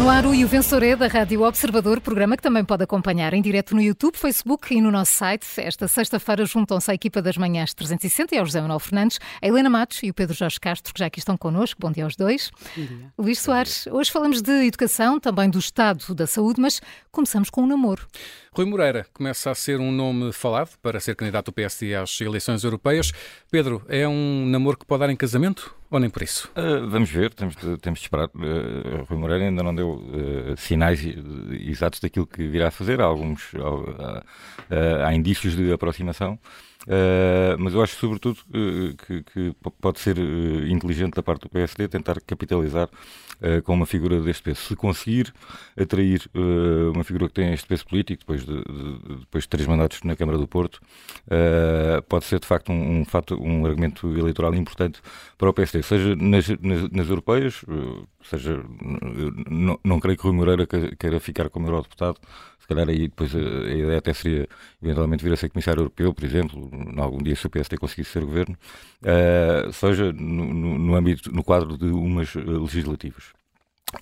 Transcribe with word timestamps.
no 0.00 0.08
ar 0.08 0.24
o 0.24 0.34
E 0.34 0.46
o 0.46 0.48
Vencedor 0.48 0.82
é 0.82 0.96
da 0.96 1.06
Rádio 1.08 1.42
Observador, 1.42 2.00
programa 2.00 2.34
que 2.34 2.42
também 2.42 2.64
pode 2.64 2.82
acompanhar 2.82 3.34
em 3.34 3.42
direto 3.42 3.74
no 3.74 3.82
YouTube, 3.82 4.16
Facebook 4.16 4.74
e 4.74 4.80
no 4.80 4.90
nosso 4.90 5.12
site. 5.12 5.46
Esta 5.58 5.86
sexta-feira 5.86 6.46
juntam-se 6.46 6.90
a 6.90 6.94
equipa 6.94 7.20
das 7.20 7.36
manhãs 7.36 7.74
360 7.74 8.34
e 8.34 8.38
ao 8.38 8.46
José 8.46 8.62
Manuel 8.62 8.80
Fernandes, 8.80 9.20
a 9.42 9.46
Helena 9.46 9.68
Matos 9.68 10.02
e 10.02 10.08
o 10.08 10.14
Pedro 10.14 10.34
Jorge 10.34 10.58
Castro, 10.58 10.94
que 10.94 11.00
já 11.00 11.04
aqui 11.04 11.18
estão 11.18 11.36
connosco. 11.36 11.78
Bom 11.78 11.92
dia 11.92 12.04
aos 12.04 12.16
dois. 12.16 12.50
Bom 12.74 12.82
dia. 12.82 13.12
Luís 13.18 13.40
Soares, 13.40 13.86
hoje 13.88 14.10
falamos 14.10 14.40
de 14.40 14.64
educação, 14.64 15.20
também 15.20 15.50
do 15.50 15.58
estado 15.58 16.14
da 16.14 16.26
saúde, 16.26 16.62
mas 16.62 16.80
começamos 17.12 17.50
com 17.50 17.64
um 17.64 17.66
namoro. 17.66 18.06
Rui 18.52 18.66
Moreira 18.66 19.06
começa 19.14 19.48
a 19.48 19.54
ser 19.54 19.78
um 19.78 19.92
nome 19.92 20.32
falado 20.32 20.76
para 20.82 20.98
ser 20.98 21.14
candidato 21.14 21.46
do 21.46 21.52
PSD 21.52 21.94
às 21.94 22.20
eleições 22.20 22.64
europeias. 22.64 23.12
Pedro, 23.48 23.80
é 23.88 24.08
um 24.08 24.44
namoro 24.44 24.76
que 24.76 24.84
pode 24.84 24.98
dar 24.98 25.10
em 25.10 25.14
casamento 25.14 25.72
ou 25.88 26.00
nem 26.00 26.10
por 26.10 26.20
isso? 26.20 26.50
Uh, 26.56 26.84
vamos 26.88 27.08
ver, 27.08 27.32
temos 27.32 27.54
de, 27.54 27.76
temos 27.76 28.00
de 28.00 28.06
esperar. 28.06 28.26
Uh, 28.34 29.04
Rui 29.08 29.18
Moreira 29.20 29.44
ainda 29.44 29.62
não 29.62 29.72
deu 29.72 29.92
uh, 29.92 30.56
sinais 30.56 31.00
exatos 31.60 32.00
daquilo 32.00 32.26
que 32.26 32.48
virá 32.48 32.68
a 32.68 32.70
fazer. 32.72 33.00
Há 33.00 33.04
alguns 33.04 33.52
há 35.06 35.14
indícios 35.14 35.54
de 35.54 35.72
aproximação. 35.72 36.36
Uh, 36.86 37.58
mas 37.58 37.74
eu 37.74 37.82
acho, 37.82 37.96
sobretudo, 37.96 38.38
uh, 38.48 38.96
que, 38.96 39.22
que, 39.22 39.56
pode 39.80 40.00
ser 40.00 40.16
uh, 40.18 40.66
inteligente 40.66 41.14
da 41.14 41.22
parte 41.22 41.42
do 41.42 41.48
PSD 41.50 41.88
tentar 41.88 42.20
capitalizar 42.20 42.88
com 43.64 43.72
uma 43.72 43.86
figura 43.86 44.20
deste 44.20 44.42
peso. 44.42 44.60
Se 44.60 44.76
conseguir 44.76 45.32
atrair 45.74 46.30
uma 46.94 47.02
figura 47.02 47.26
que 47.26 47.32
tem 47.32 47.54
este 47.54 47.66
peso 47.66 47.86
político, 47.86 48.20
depois 48.20 48.44
de, 48.44 48.52
de 48.52 49.16
depois 49.20 49.44
de 49.44 49.48
três 49.48 49.66
mandatos 49.66 50.02
na 50.02 50.14
Câmara 50.14 50.36
do 50.36 50.46
Porto, 50.46 50.78
pode 52.06 52.26
ser, 52.26 52.38
de 52.38 52.46
facto, 52.46 52.70
um, 52.70 53.00
um, 53.00 53.04
fato, 53.06 53.42
um 53.42 53.64
argumento 53.64 54.14
eleitoral 54.14 54.54
importante 54.54 55.00
para 55.38 55.48
o 55.48 55.54
PSD, 55.54 55.82
seja 55.82 56.14
nas, 56.16 56.48
nas, 56.60 56.90
nas 56.90 57.08
europeias, 57.08 57.64
seja, 58.24 58.62
não, 59.48 59.80
não 59.82 59.98
creio 59.98 60.18
que 60.18 60.24
Rui 60.24 60.34
Moreira 60.34 60.66
queira 60.66 61.18
ficar 61.18 61.48
como 61.48 61.66
eurodeputado, 61.66 62.20
calhar 62.70 62.88
aí 62.88 63.08
depois 63.08 63.34
a, 63.34 63.38
a, 63.38 63.74
ideia 63.74 63.98
até 63.98 64.12
seria 64.12 64.48
eventualmente 64.82 65.24
vir 65.24 65.32
a 65.32 65.36
ser 65.36 65.50
comissário 65.50 65.80
europeu, 65.80 66.14
por 66.14 66.24
exemplo, 66.24 66.70
em 66.72 67.00
algum 67.00 67.18
dia 67.22 67.36
se 67.36 67.46
o 67.46 67.50
PSD 67.50 67.76
conseguisse 67.76 68.10
ser 68.12 68.24
governo, 68.24 68.56
uh, 69.02 69.72
seja 69.72 70.12
no, 70.12 70.54
no, 70.54 70.78
no, 70.78 70.94
âmbito, 70.96 71.32
no 71.32 71.44
quadro 71.44 71.76
de 71.76 71.86
umas 71.86 72.34
eh, 72.36 72.40
legislativas. 72.40 73.39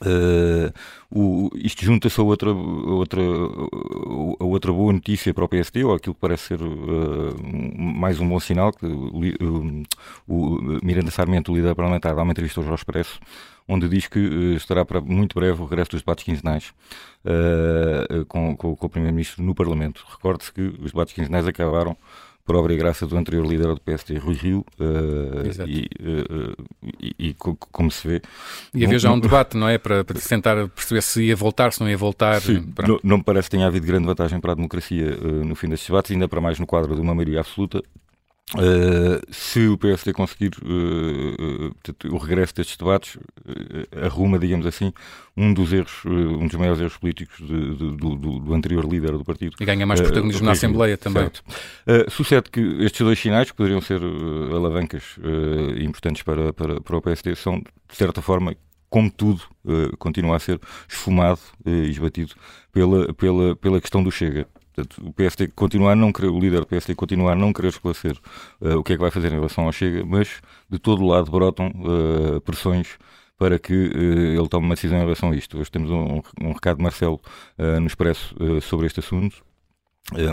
Uh, 0.00 0.72
o, 1.10 1.50
isto 1.56 1.84
junta-se 1.84 2.20
a 2.20 2.22
outra, 2.22 2.50
a 2.50 2.52
outra, 2.52 3.20
a 3.20 4.44
outra 4.44 4.72
boa 4.72 4.92
notícia 4.92 5.34
para 5.34 5.44
o 5.44 5.48
PSD, 5.48 5.84
ou 5.84 5.94
aquilo 5.94 6.14
que 6.14 6.20
parece 6.20 6.44
ser 6.44 6.62
uh, 6.62 7.34
mais 7.76 8.20
um 8.20 8.28
bom 8.28 8.38
sinal, 8.38 8.72
que 8.72 8.86
uh, 8.86 9.82
o 10.28 10.58
Miranda 10.84 11.10
Sarmento, 11.10 11.52
o 11.52 11.56
líder 11.56 11.74
parlamentar, 11.74 12.14
dá 12.14 12.22
uma 12.22 12.32
entrevista 12.32 12.60
ao 12.60 12.74
Expresso, 12.74 13.18
onde 13.66 13.88
diz 13.88 14.06
que 14.06 14.20
estará 14.56 14.84
para 14.84 15.00
muito 15.00 15.34
breve 15.34 15.60
o 15.60 15.64
regresso 15.66 15.90
dos 15.90 16.00
debates 16.00 16.24
quinzenais 16.24 16.72
com, 18.28 18.56
com, 18.56 18.74
com 18.74 18.86
o 18.86 18.88
Primeiro-Ministro 18.88 19.42
no 19.44 19.54
Parlamento. 19.54 20.06
Recorde-se 20.08 20.50
que 20.50 20.62
os 20.62 20.92
debates 20.92 21.12
quinzenais 21.12 21.46
acabaram 21.46 21.94
por 22.48 22.56
obra 22.56 22.72
e 22.72 22.78
graça 22.78 23.06
do 23.06 23.14
anterior 23.14 23.46
líder 23.46 23.74
do 23.74 23.80
PSD, 23.82 24.16
Rui 24.16 24.34
Rio, 24.34 24.64
uh, 24.80 25.66
e, 25.66 25.86
uh, 26.00 26.66
e, 26.98 27.28
e, 27.28 27.34
como 27.34 27.90
se 27.90 28.08
vê... 28.08 28.22
E 28.72 28.86
havia 28.86 28.98
já 28.98 29.12
um 29.12 29.20
debate, 29.20 29.54
não 29.54 29.68
é? 29.68 29.76
Para, 29.76 30.02
para 30.02 30.18
tentar 30.18 30.66
perceber 30.68 31.02
se 31.02 31.24
ia 31.24 31.36
voltar, 31.36 31.74
se 31.74 31.80
não 31.82 31.90
ia 31.90 31.96
voltar. 31.98 32.40
Sim, 32.40 32.72
não, 32.86 32.98
não, 33.04 33.18
me 33.18 33.22
parece 33.22 33.50
que 33.50 33.56
tenha 33.56 33.66
havido 33.66 33.86
grande 33.86 34.06
vantagem 34.06 34.40
para 34.40 34.52
a 34.52 34.54
democracia 34.54 35.14
uh, 35.18 35.44
no 35.44 35.54
fim 35.54 35.68
destes 35.68 35.90
debates, 35.90 36.10
ainda 36.10 36.26
para 36.26 36.40
mais 36.40 36.58
no 36.58 36.66
quadro 36.66 36.94
de 36.94 37.02
uma 37.02 37.14
maioria 37.14 37.40
absoluta. 37.40 37.82
Uh, 38.54 39.20
se 39.30 39.68
o 39.68 39.76
PSD 39.76 40.12
conseguir 40.14 40.52
uh, 40.62 41.68
uh, 41.68 42.14
o 42.14 42.16
regresso 42.16 42.54
destes 42.54 42.78
debates, 42.78 43.18
arruma, 44.02 44.38
digamos 44.38 44.64
assim, 44.66 44.92
um 45.36 45.52
dos 45.52 45.72
erros, 45.72 46.04
um 46.06 46.46
dos 46.46 46.56
maiores 46.56 46.80
erros 46.80 46.96
políticos 46.96 47.36
de, 47.46 47.74
de, 47.76 47.96
do, 47.96 48.16
do, 48.16 48.54
anterior 48.54 48.86
líder 48.90 49.12
do 49.12 49.24
partido. 49.24 49.56
E 49.60 49.64
ganha 49.64 49.84
mais 49.84 50.00
protagonismo 50.00 50.46
na 50.46 50.52
Assembleia 50.52 50.96
também. 50.96 51.30
sucede 52.08 52.50
que 52.50 52.60
estes 52.82 53.00
dois 53.00 53.18
sinais, 53.18 53.50
que 53.50 53.56
poderiam 53.56 53.80
ser 53.82 54.00
alavancas 54.50 55.02
importantes 55.80 56.22
para, 56.22 56.52
para, 56.52 56.80
para 56.80 56.96
o 56.96 57.02
PSD, 57.02 57.34
são, 57.36 57.58
de 57.58 57.96
certa 57.96 58.22
forma, 58.22 58.56
como 58.88 59.10
tudo, 59.10 59.42
continua 59.98 60.36
a 60.36 60.40
ser 60.40 60.58
esfumado 60.88 61.40
e 61.66 61.90
esbatido 61.90 62.34
pela, 62.72 63.12
pela, 63.12 63.56
pela 63.56 63.80
questão 63.80 64.02
do 64.02 64.10
Chega. 64.10 64.46
Portanto, 64.78 65.02
o 65.04 65.12
PSD 65.12 65.48
continuar 65.48 65.96
não 65.96 66.12
querer, 66.12 66.28
o 66.28 66.38
líder 66.38 66.60
do 66.60 66.66
PSD 66.66 66.94
continuar 66.94 67.34
não 67.34 67.52
querer 67.52 67.68
esclarecer 67.68 68.16
uh, 68.60 68.78
o 68.78 68.84
que 68.84 68.92
é 68.92 68.96
que 68.96 69.02
vai 69.02 69.10
fazer 69.10 69.28
em 69.28 69.36
relação 69.36 69.64
ao 69.64 69.72
Chega, 69.72 70.04
mas 70.04 70.40
de 70.70 70.78
todo 70.78 71.04
lado 71.04 71.30
brotam 71.30 71.68
uh, 71.68 72.40
pressões 72.42 72.96
para 73.36 73.58
que 73.58 73.72
uh, 73.72 74.38
ele 74.38 74.48
tome 74.48 74.66
uma 74.66 74.76
decisão 74.76 74.98
em 74.98 75.02
relação 75.02 75.32
a 75.32 75.36
isto. 75.36 75.58
Hoje 75.58 75.70
temos 75.70 75.90
um, 75.90 76.22
um 76.40 76.52
recado 76.52 76.76
de 76.76 76.82
Marcelo 76.84 77.20
no 77.58 77.86
Expresso 77.86 78.34
sobre 78.62 78.86
este 78.86 79.00
assunto. 79.00 79.42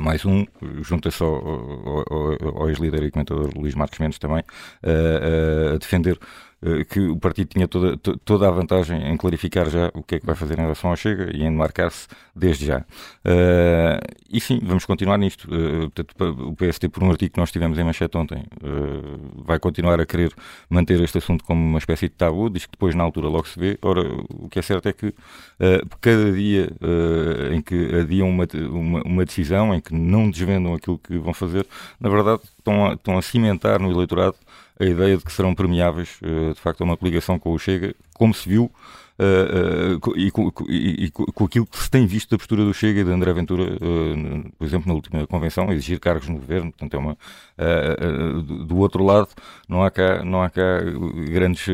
mais 0.02 0.26
um, 0.26 0.46
junta-se 0.82 1.24
ao, 1.24 1.36
ao, 1.36 2.06
ao, 2.10 2.62
ao 2.62 2.70
ex-líder 2.70 3.04
e 3.04 3.12
comentador 3.12 3.50
Luís 3.56 3.74
Marques 3.74 4.00
Mendes 4.00 4.20
também, 4.20 4.44
a 4.84 5.78
defender 5.78 6.20
que 6.90 7.00
o 7.00 7.18
partido 7.18 7.48
tinha 7.48 7.68
toda, 7.68 7.98
toda 7.98 8.48
a 8.48 8.52
vantagem 8.52 9.08
em 9.08 9.18
clarificar 9.18 9.70
já 9.70 9.92
o 9.94 10.02
que 10.02 10.16
é 10.16 10.20
que 10.20 10.26
vai 10.26 10.36
fazer 10.36 10.58
em 10.58 10.62
relação 10.62 10.90
ao 10.90 10.96
Chega 10.96 11.36
e 11.36 11.44
em 11.44 11.52
marcar-se 11.52 12.08
desde 12.36 12.66
já. 12.66 12.80
Uh, 12.80 14.02
e 14.30 14.42
sim, 14.42 14.60
vamos 14.62 14.86
continuar 14.86 15.18
nisto. 15.18 15.46
Uh, 15.46 15.90
portanto, 15.90 16.50
o 16.50 16.56
PST, 16.56 16.90
por 16.90 17.04
um 17.04 17.10
artigo 17.12 17.34
que 17.34 17.40
nós 17.40 17.52
tivemos 17.52 17.78
em 17.78 17.84
manchete 17.84 18.18
ontem, 18.18 18.44
uh, 18.62 19.44
vai 19.44 19.58
continuar 19.58 20.00
a 20.02 20.06
querer 20.06 20.34
manter 20.70 21.00
este 21.02 21.20
assunto 21.20 21.44
como 21.44 21.62
uma 21.62 21.80
espécie 21.80 22.10
de 22.10 22.16
tabu, 22.16 22.50
diz 22.50 22.66
que 22.66 22.72
depois 22.72 22.94
na 22.94 23.04
altura 23.04 23.28
logo 23.28 23.48
se 23.48 23.58
vê. 23.58 23.78
Ora, 23.82 24.02
o 24.30 24.50
que 24.50 24.60
é 24.60 24.62
certo 24.62 24.90
é 24.90 24.94
que 24.94 25.14
cada 26.02 26.32
dia 26.32 26.70
em 27.54 27.62
que 27.62 27.96
adiam 27.96 28.30
uma, 28.30 28.46
uma, 28.70 29.02
uma, 29.04 29.26
decisão, 29.26 29.74
em 29.74 29.80
que 29.80 29.94
não 29.94 30.30
desvendam 30.30 30.74
aquilo 30.74 31.00
que 31.00 31.18
vão 31.18 31.34
fazer, 31.34 31.66
na 32.00 32.10
verdade 32.10 32.42
estão 32.58 32.88
a, 32.88 32.94
estão 32.94 33.18
a 33.18 33.22
cimentar 33.22 33.80
no 33.80 33.92
eleitorado 33.92 34.36
a 34.80 34.86
ideia 34.86 35.18
de 35.18 35.24
que 35.24 35.32
serão 35.32 35.56
premiáveis, 35.56 36.18
eh, 36.22 36.54
de 36.54 36.60
facto, 36.60 36.84
uma 36.84 36.98
coligação 36.98 37.40
com 37.40 37.54
o 37.54 37.60
Chega, 37.60 37.96
como 38.14 38.34
se 38.34 38.48
viu 38.48 38.72
Uh, 39.18 39.96
uh, 39.96 40.18
e, 40.18 40.30
com, 40.30 40.52
e, 40.68 41.06
e, 41.06 41.10
com 41.10 41.46
aquilo 41.46 41.66
que 41.66 41.78
se 41.78 41.90
tem 41.90 42.06
visto 42.06 42.32
da 42.32 42.38
postura 42.38 42.66
do 42.66 42.74
Chega 42.74 43.00
e 43.00 43.04
de 43.06 43.10
André 43.10 43.32
Ventura, 43.32 43.64
uh, 43.64 44.52
por 44.58 44.66
exemplo, 44.66 44.90
na 44.90 44.94
última 44.94 45.26
convenção, 45.26 45.72
exigir 45.72 46.02
cargos 46.02 46.28
no 46.28 46.36
governo, 46.36 46.70
portanto 46.70 46.94
é 46.94 46.98
uma 46.98 47.18
do 48.68 48.78
outro 48.78 49.06
lado 49.06 49.30
não 49.70 49.82
há 49.82 49.90
cá, 49.90 50.22
não 50.26 50.42
há 50.42 50.50
cá 50.50 50.82
grandes 51.32 51.66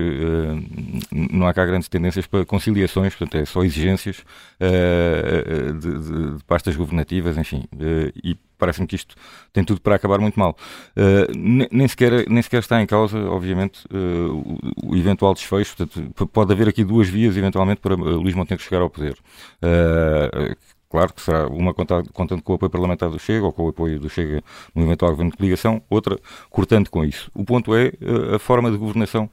não 1.11 1.47
há 1.47 1.53
cá 1.55 1.65
grandes 1.65 1.89
tendências 1.89 2.27
para 2.27 2.45
conciliações, 2.45 3.15
portanto 3.15 3.41
é 3.41 3.45
só 3.45 3.63
exigências 3.63 4.23
de, 4.59 5.97
de, 5.97 6.37
de 6.37 6.43
pastas 6.43 6.75
governativas, 6.75 7.35
enfim, 7.39 7.63
e 8.23 8.37
parece-me 8.61 8.85
que 8.85 8.95
isto 8.95 9.15
tem 9.51 9.63
tudo 9.63 9.81
para 9.81 9.95
acabar 9.95 10.19
muito 10.19 10.39
mal. 10.39 10.55
Uh, 10.95 11.67
nem, 11.71 11.87
sequer, 11.87 12.29
nem 12.29 12.43
sequer 12.43 12.59
está 12.59 12.79
em 12.79 12.85
causa, 12.85 13.17
obviamente, 13.17 13.83
uh, 13.87 14.59
o, 14.85 14.91
o, 14.91 14.95
eventual 14.95 15.33
desfecho. 15.33 15.75
Portanto, 15.75 16.27
pode 16.27 16.53
haver 16.53 16.69
aqui 16.69 16.83
duas 16.83 17.09
vias, 17.09 17.35
eventualmente, 17.35 17.81
para 17.81 17.95
uh, 17.95 17.97
Luís 17.97 18.35
Montenegro 18.35 18.63
chegar 18.63 18.83
ao 18.83 18.89
poder. 18.89 19.17
Claro 20.89 21.13
que 21.13 21.21
será 21.21 21.47
uma 21.47 21.73
contando 21.73 22.41
com 22.43 22.51
o 22.51 22.55
apoio 22.55 22.69
parlamentar 22.69 23.09
do 23.09 23.17
Chega 23.17 23.45
ou 23.45 23.53
com 23.53 23.63
o 23.63 23.69
apoio 23.69 23.97
do 23.97 24.09
Chega 24.09 24.43
no 24.75 24.83
eventual 24.83 25.11
governo 25.11 25.31
de 25.31 25.37
coligação, 25.37 25.81
outra 25.89 26.19
cortando 26.49 26.89
com 26.89 27.05
isso. 27.05 27.31
O 27.33 27.45
ponto 27.45 27.73
é 27.73 27.93
a 28.35 28.37
forma 28.37 28.69
de 28.69 28.75
governação 28.75 29.29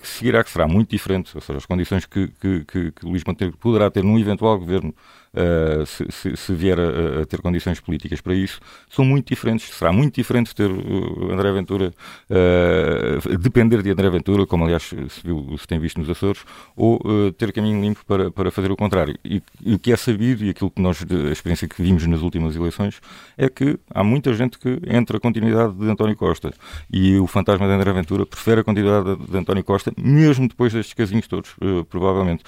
que 0.00 0.08
seguirá, 0.08 0.42
que 0.42 0.48
será 0.48 0.66
muito 0.66 0.88
diferente, 0.88 1.30
ou 1.34 1.42
seja, 1.42 1.58
as 1.58 1.66
condições 1.66 2.06
que, 2.06 2.28
que, 2.40 2.64
que, 2.64 2.92
que 2.92 3.04
Luís 3.04 3.22
Montenegro 3.22 3.58
poderá 3.58 3.90
ter 3.90 4.02
num 4.02 4.18
eventual 4.18 4.58
governo 4.58 4.94
uh, 5.34 5.84
se, 5.86 6.36
se, 6.36 6.54
vier 6.54 6.78
a, 6.78 7.22
a, 7.22 7.26
ter 7.26 7.40
condições 7.40 7.80
políticas 7.80 8.20
para 8.20 8.34
isso, 8.34 8.60
são 8.88 9.04
muito 9.04 9.28
diferentes. 9.28 9.74
Será 9.74 9.92
muito 9.92 10.14
diferente 10.14 10.54
ter 10.54 10.70
uh, 10.70 11.32
André 11.32 11.52
Ventura, 11.52 11.92
uh, 12.30 13.38
depender 13.38 13.82
de 13.82 13.90
André 13.90 14.08
Ventura, 14.10 14.46
como 14.46 14.64
aliás 14.64 14.82
se, 14.82 14.96
viu, 15.22 15.56
se 15.58 15.66
tem 15.66 15.78
visto 15.78 15.98
nos 15.98 16.08
Açores, 16.08 16.44
ou 16.76 17.00
ter 17.32 17.52
caminho 17.52 17.80
limpo 17.80 18.04
para, 18.06 18.30
para 18.30 18.50
fazer 18.50 18.70
o 18.70 18.76
contrário. 18.76 19.16
E, 19.24 19.42
e, 19.64 19.74
o 19.74 19.78
que 19.78 19.92
é 19.92 19.96
sabido, 19.96 20.44
e 20.44 20.50
aquilo 20.50 20.70
que 20.70 20.80
nós, 20.80 21.02
a 21.02 21.32
experiência 21.32 21.66
que 21.68 21.82
vimos 21.82 22.06
nas 22.06 22.20
últimas 22.20 22.54
eleições, 22.54 23.00
é 23.36 23.48
que 23.48 23.78
há 23.92 24.04
muita 24.04 24.32
gente 24.34 24.58
que 24.58 24.80
entra 24.86 25.16
a 25.16 25.20
continuidade 25.20 25.74
de 25.74 25.90
António 25.90 26.16
Costa. 26.16 26.52
E 26.92 27.18
o 27.18 27.26
fantasma 27.26 27.66
de 27.66 27.72
André 27.72 27.92
Ventura 27.92 28.24
prefere 28.24 28.60
a 28.60 28.64
continuidade 28.64 29.16
de, 29.16 29.36
António 29.36 29.64
Costa, 29.64 29.92
mesmo 29.96 30.48
depois 30.48 30.72
destes 30.72 30.94
casinhos 30.94 31.26
todos, 31.26 31.54
provavelmente. 31.88 32.44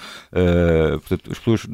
portanto, 1.01 1.31
as 1.31 1.39
pessoas, 1.39 1.67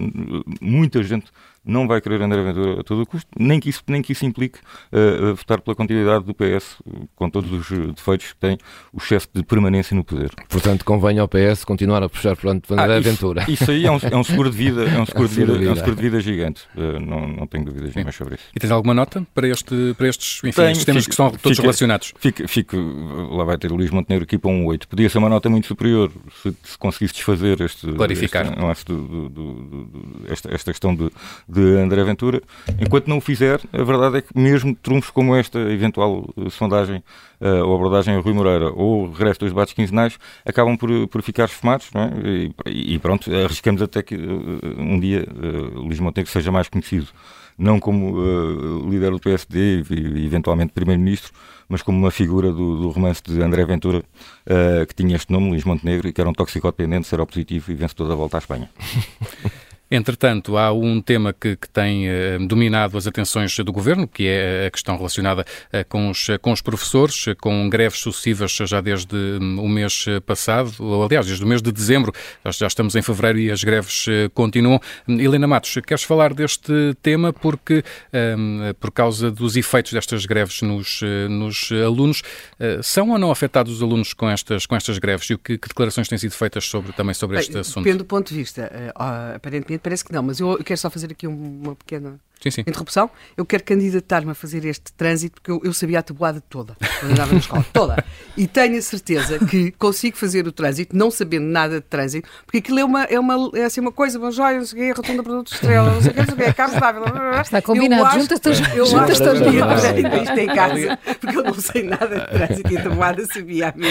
muita 0.61 1.02
gente 1.07 1.31
não 1.65 1.87
vai 1.87 2.01
querer 2.01 2.21
André 2.21 2.41
Ventura 2.41 2.81
a 2.81 2.83
todo 2.83 3.01
o 3.01 3.05
custo, 3.05 3.29
nem 3.39 3.59
que 3.59 3.69
isso, 3.69 3.81
nem 3.87 4.01
que 4.01 4.11
isso 4.11 4.25
implique 4.25 4.59
uh, 4.91 5.35
votar 5.35 5.61
pela 5.61 5.75
continuidade 5.75 6.25
do 6.25 6.33
PS, 6.33 6.81
com 7.15 7.29
todos 7.29 7.51
os 7.51 7.93
defeitos 7.93 8.33
que 8.33 8.39
tem 8.39 8.57
o 8.91 8.99
chefe 8.99 9.27
de 9.33 9.43
permanência 9.43 9.95
no 9.95 10.03
poder. 10.03 10.31
Portanto, 10.49 10.83
convém 10.83 11.19
ao 11.19 11.27
PS 11.27 11.63
continuar 11.63 12.03
a 12.03 12.09
puxar 12.09 12.35
por 12.35 12.49
André 12.49 12.97
ah, 12.97 12.99
Ventura. 12.99 13.45
Isso 13.47 13.69
aí 13.71 13.85
é 13.85 13.91
um, 13.91 13.99
é 14.01 14.17
um, 14.17 14.23
seguro 14.23 14.49
de 14.49 14.57
vida, 14.57 14.83
é 14.83 14.99
um 14.99 15.05
seguro 15.05 15.27
de 15.27 15.35
vida, 15.35 15.53
é 15.53 15.71
um 15.71 15.75
seguro 15.75 15.95
de 15.95 16.01
vida 16.01 16.19
gigante. 16.19 16.63
Uh, 16.75 16.99
não, 16.99 17.27
não 17.27 17.47
tenho 17.47 17.65
dúvidas 17.65 17.95
nenhuma 17.95 18.11
sobre 18.11 18.35
isso. 18.35 18.45
E 18.55 18.59
tens 18.59 18.71
alguma 18.71 18.93
nota 18.93 19.25
para, 19.33 19.47
este, 19.47 19.93
para 19.97 20.07
estes 20.07 20.43
enfim, 20.43 20.51
Tenho, 20.51 20.71
estes 20.71 20.85
temas 20.85 21.07
que 21.07 21.15
são 21.15 21.29
todos 21.31 21.57
fica, 21.57 21.61
relacionados? 21.61 22.13
Fica, 22.17 22.47
fica, 22.47 22.77
lá 23.31 23.43
vai 23.43 23.57
ter 23.57 23.71
o 23.71 23.75
Luís 23.75 23.91
Montenegro 23.91 24.23
aqui 24.23 24.37
para 24.37 24.51
um 24.51 24.65
8. 24.65 24.87
Podia 24.87 25.09
ser 25.09 25.17
uma 25.17 25.29
nota 25.29 25.49
muito 25.49 25.67
superior 25.67 26.11
se, 26.41 26.53
se 26.63 26.77
conseguisse 26.77 27.13
desfazer 27.13 27.61
este, 27.61 27.91
Clarificar. 27.93 28.47
Este, 28.71 28.91
do, 28.91 29.29
do, 29.29 29.29
do, 29.29 30.25
esta, 30.27 30.53
esta 30.53 30.71
questão 30.71 30.95
de, 30.95 31.09
de 31.53 31.77
André 31.77 32.03
Ventura. 32.03 32.41
Enquanto 32.79 33.07
não 33.07 33.17
o 33.17 33.21
fizer, 33.21 33.59
a 33.71 33.83
verdade 33.83 34.17
é 34.17 34.21
que 34.21 34.37
mesmo 34.37 34.75
trunfos 34.75 35.11
como 35.11 35.35
esta 35.35 35.59
eventual 35.59 36.29
uh, 36.35 36.49
sondagem 36.49 37.03
uh, 37.39 37.65
ou 37.65 37.75
abordagem 37.75 38.15
a 38.15 38.19
Rui 38.19 38.33
Moreira 38.33 38.71
ou 38.71 39.03
o 39.03 39.11
regresso 39.11 39.41
dos 39.41 39.49
debates 39.49 39.73
quinzenais 39.73 40.17
acabam 40.45 40.77
por, 40.77 40.89
por 41.07 41.21
ficar 41.21 41.45
esfumados 41.45 41.89
é? 41.95 42.69
e, 42.69 42.95
e, 42.95 42.99
pronto, 42.99 43.33
arriscamos 43.33 43.81
até 43.81 44.01
que 44.01 44.15
uh, 44.15 44.59
um 44.77 44.99
dia 44.99 45.27
uh, 45.29 45.79
Luís 45.79 45.99
Montenegro 45.99 46.31
seja 46.31 46.51
mais 46.51 46.67
conhecido 46.67 47.07
não 47.57 47.79
como 47.79 48.17
uh, 48.17 48.89
líder 48.89 49.11
do 49.11 49.19
PSD 49.19 49.83
e 49.89 50.25
eventualmente 50.25 50.73
primeiro-ministro, 50.73 51.31
mas 51.67 51.81
como 51.81 51.97
uma 51.97 52.11
figura 52.11 52.51
do, 52.51 52.81
do 52.81 52.89
romance 52.89 53.21
de 53.23 53.41
André 53.41 53.65
Ventura, 53.65 53.99
uh, 53.99 54.85
que 54.87 54.95
tinha 54.95 55.15
este 55.15 55.31
nome, 55.31 55.49
Luís 55.49 55.63
Montenegro, 55.63 56.07
e 56.07 56.13
que 56.13 56.19
era 56.19 56.29
um 56.29 56.33
toxicodependente, 56.33 57.07
seropositivo 57.07 57.71
e 57.71 57.75
vencedor 57.75 58.07
da 58.07 58.15
volta 58.15 58.37
à 58.37 58.39
Espanha. 58.39 58.69
Entretanto, 59.93 60.57
há 60.57 60.73
um 60.73 60.99
tema 60.99 61.31
que, 61.31 61.55
que 61.55 61.69
tem 61.69 62.07
uh, 62.09 62.47
dominado 62.47 62.97
as 62.97 63.05
atenções 63.05 63.55
do 63.59 63.71
Governo, 63.71 64.07
que 64.07 64.25
é 64.25 64.65
a 64.65 64.71
questão 64.71 64.97
relacionada 64.97 65.45
uh, 65.71 65.87
com, 65.87 66.09
os, 66.09 66.29
com 66.41 66.51
os 66.51 66.61
professores, 66.61 67.25
com 67.39 67.69
greves 67.69 67.99
sucessivas 67.99 68.51
já 68.65 68.81
desde 68.81 69.15
um, 69.15 69.63
o 69.63 69.69
mês 69.69 70.07
passado, 70.25 70.73
ou 70.79 71.03
aliás, 71.05 71.27
desde 71.27 71.45
o 71.45 71.47
mês 71.47 71.61
de 71.61 71.71
dezembro, 71.71 72.11
já 72.43 72.65
estamos 72.65 72.95
em 72.95 73.03
fevereiro 73.03 73.37
e 73.37 73.51
as 73.51 73.63
greves 73.63 74.07
uh, 74.07 74.31
continuam. 74.33 74.79
Helena 75.07 75.45
Matos, 75.45 75.77
queres 75.85 76.03
falar 76.03 76.33
deste 76.33 76.73
tema 77.03 77.31
porque, 77.31 77.83
um, 78.35 78.73
por 78.79 78.89
causa 78.89 79.29
dos 79.29 79.55
efeitos 79.55 79.93
destas 79.93 80.25
greves 80.25 80.63
nos, 80.63 81.01
nos 81.29 81.69
alunos, 81.85 82.23
são 82.81 83.11
ou 83.11 83.19
não 83.19 83.29
afetados 83.29 83.71
os 83.71 83.83
alunos 83.83 84.11
com 84.13 84.27
estas, 84.27 84.65
com 84.65 84.75
estas 84.75 84.97
greves 84.97 85.29
e 85.29 85.37
que, 85.37 85.55
que 85.55 85.67
declarações 85.67 86.07
têm 86.07 86.17
sido 86.17 86.31
feitas 86.31 86.65
sobre, 86.65 86.93
também 86.93 87.13
sobre 87.13 87.37
este 87.37 87.55
assunto? 87.59 87.83
Depende 87.83 87.99
do 87.99 88.05
ponto 88.05 88.29
de 88.29 88.35
vista. 88.35 88.71
aparentemente 89.35 89.82
parece 89.83 90.03
que 90.03 90.11
não, 90.13 90.23
mas 90.23 90.39
eu, 90.39 90.57
quero 90.63 90.79
só 90.79 90.89
fazer 90.89 91.11
aqui 91.11 91.27
uma 91.27 91.75
pequena 91.75 92.19
sim, 92.43 92.51
sim. 92.51 92.61
interrupção. 92.61 93.09
Eu 93.37 93.45
quero 93.45 93.63
candidatar-me 93.63 94.31
a 94.31 94.33
fazer 94.33 94.65
este 94.65 94.91
trânsito 94.93 95.41
porque 95.41 95.51
eu, 95.51 95.61
eu 95.63 95.73
sabia 95.73 95.99
a 95.99 96.03
tabuada 96.03 96.41
toda, 96.41 96.75
quando 96.99 97.11
andava 97.11 97.31
na 97.31 97.39
escola, 97.39 97.65
toda. 97.71 98.05
E 98.35 98.47
tenho 98.47 98.77
a 98.77 98.81
certeza 98.81 99.39
que 99.39 99.71
consigo 99.71 100.17
fazer 100.17 100.47
o 100.47 100.51
trânsito, 100.51 100.95
não 100.95 101.09
sabendo 101.11 101.45
nada 101.45 101.75
de 101.75 101.85
trânsito, 101.85 102.27
porque 102.45 102.57
aquilo 102.57 102.79
é 102.79 102.85
uma, 102.85 103.03
é 103.03 103.19
uma, 103.19 103.51
é 103.55 103.65
assim 103.65 103.81
uma 103.81 103.91
coisa, 103.91 104.17
uma 104.17 104.31
joia, 104.31 104.57
não 104.57 104.65
sei 104.65 104.79
o 104.79 104.83
quê, 104.83 105.01
rotunda 105.01 105.23
produto 105.23 105.53
estrela, 105.53 105.93
não 105.93 106.01
sei 106.01 106.11
o 106.11 106.13
quê, 106.13 106.19
não 106.19 106.25
sei 106.25 106.33
o 106.33 106.37
quê, 106.37 106.53
Carlos 106.53 106.79
Dávila. 106.79 107.41
Está 107.41 107.61
combinado, 107.61 108.19
juntas-te 108.19 108.49
Eu 108.75 108.85
juntas 108.85 109.21
acho 109.21 109.93
que 109.93 110.23
isto 110.23 110.39
em 110.39 110.47
casa, 110.47 110.99
porque 111.19 111.37
eu 111.37 111.43
não 111.43 111.53
sei 111.53 111.83
nada 111.83 112.19
de 112.19 112.27
trânsito 112.27 112.73
e 112.73 112.77
a 112.77 112.83
tabuada 112.83 113.25
sabia 113.25 113.69
a 113.69 113.73
mim. 113.75 113.87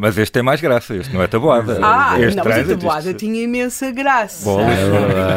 Mas 0.00 0.18
este 0.18 0.32
tem 0.32 0.42
mais 0.42 0.60
graça, 0.60 0.94
este 0.94 1.12
não 1.12 1.22
é 1.22 1.26
tabuada. 1.26 1.78
Ah, 1.82 2.20
este 2.20 2.36
não, 2.36 2.44
mas 2.44 2.58
a 2.58 2.64
tabuada 2.64 3.14
tinha 3.14 3.42
imensa 3.42 3.90
graça. 3.90 4.44
Bom, 4.44 4.60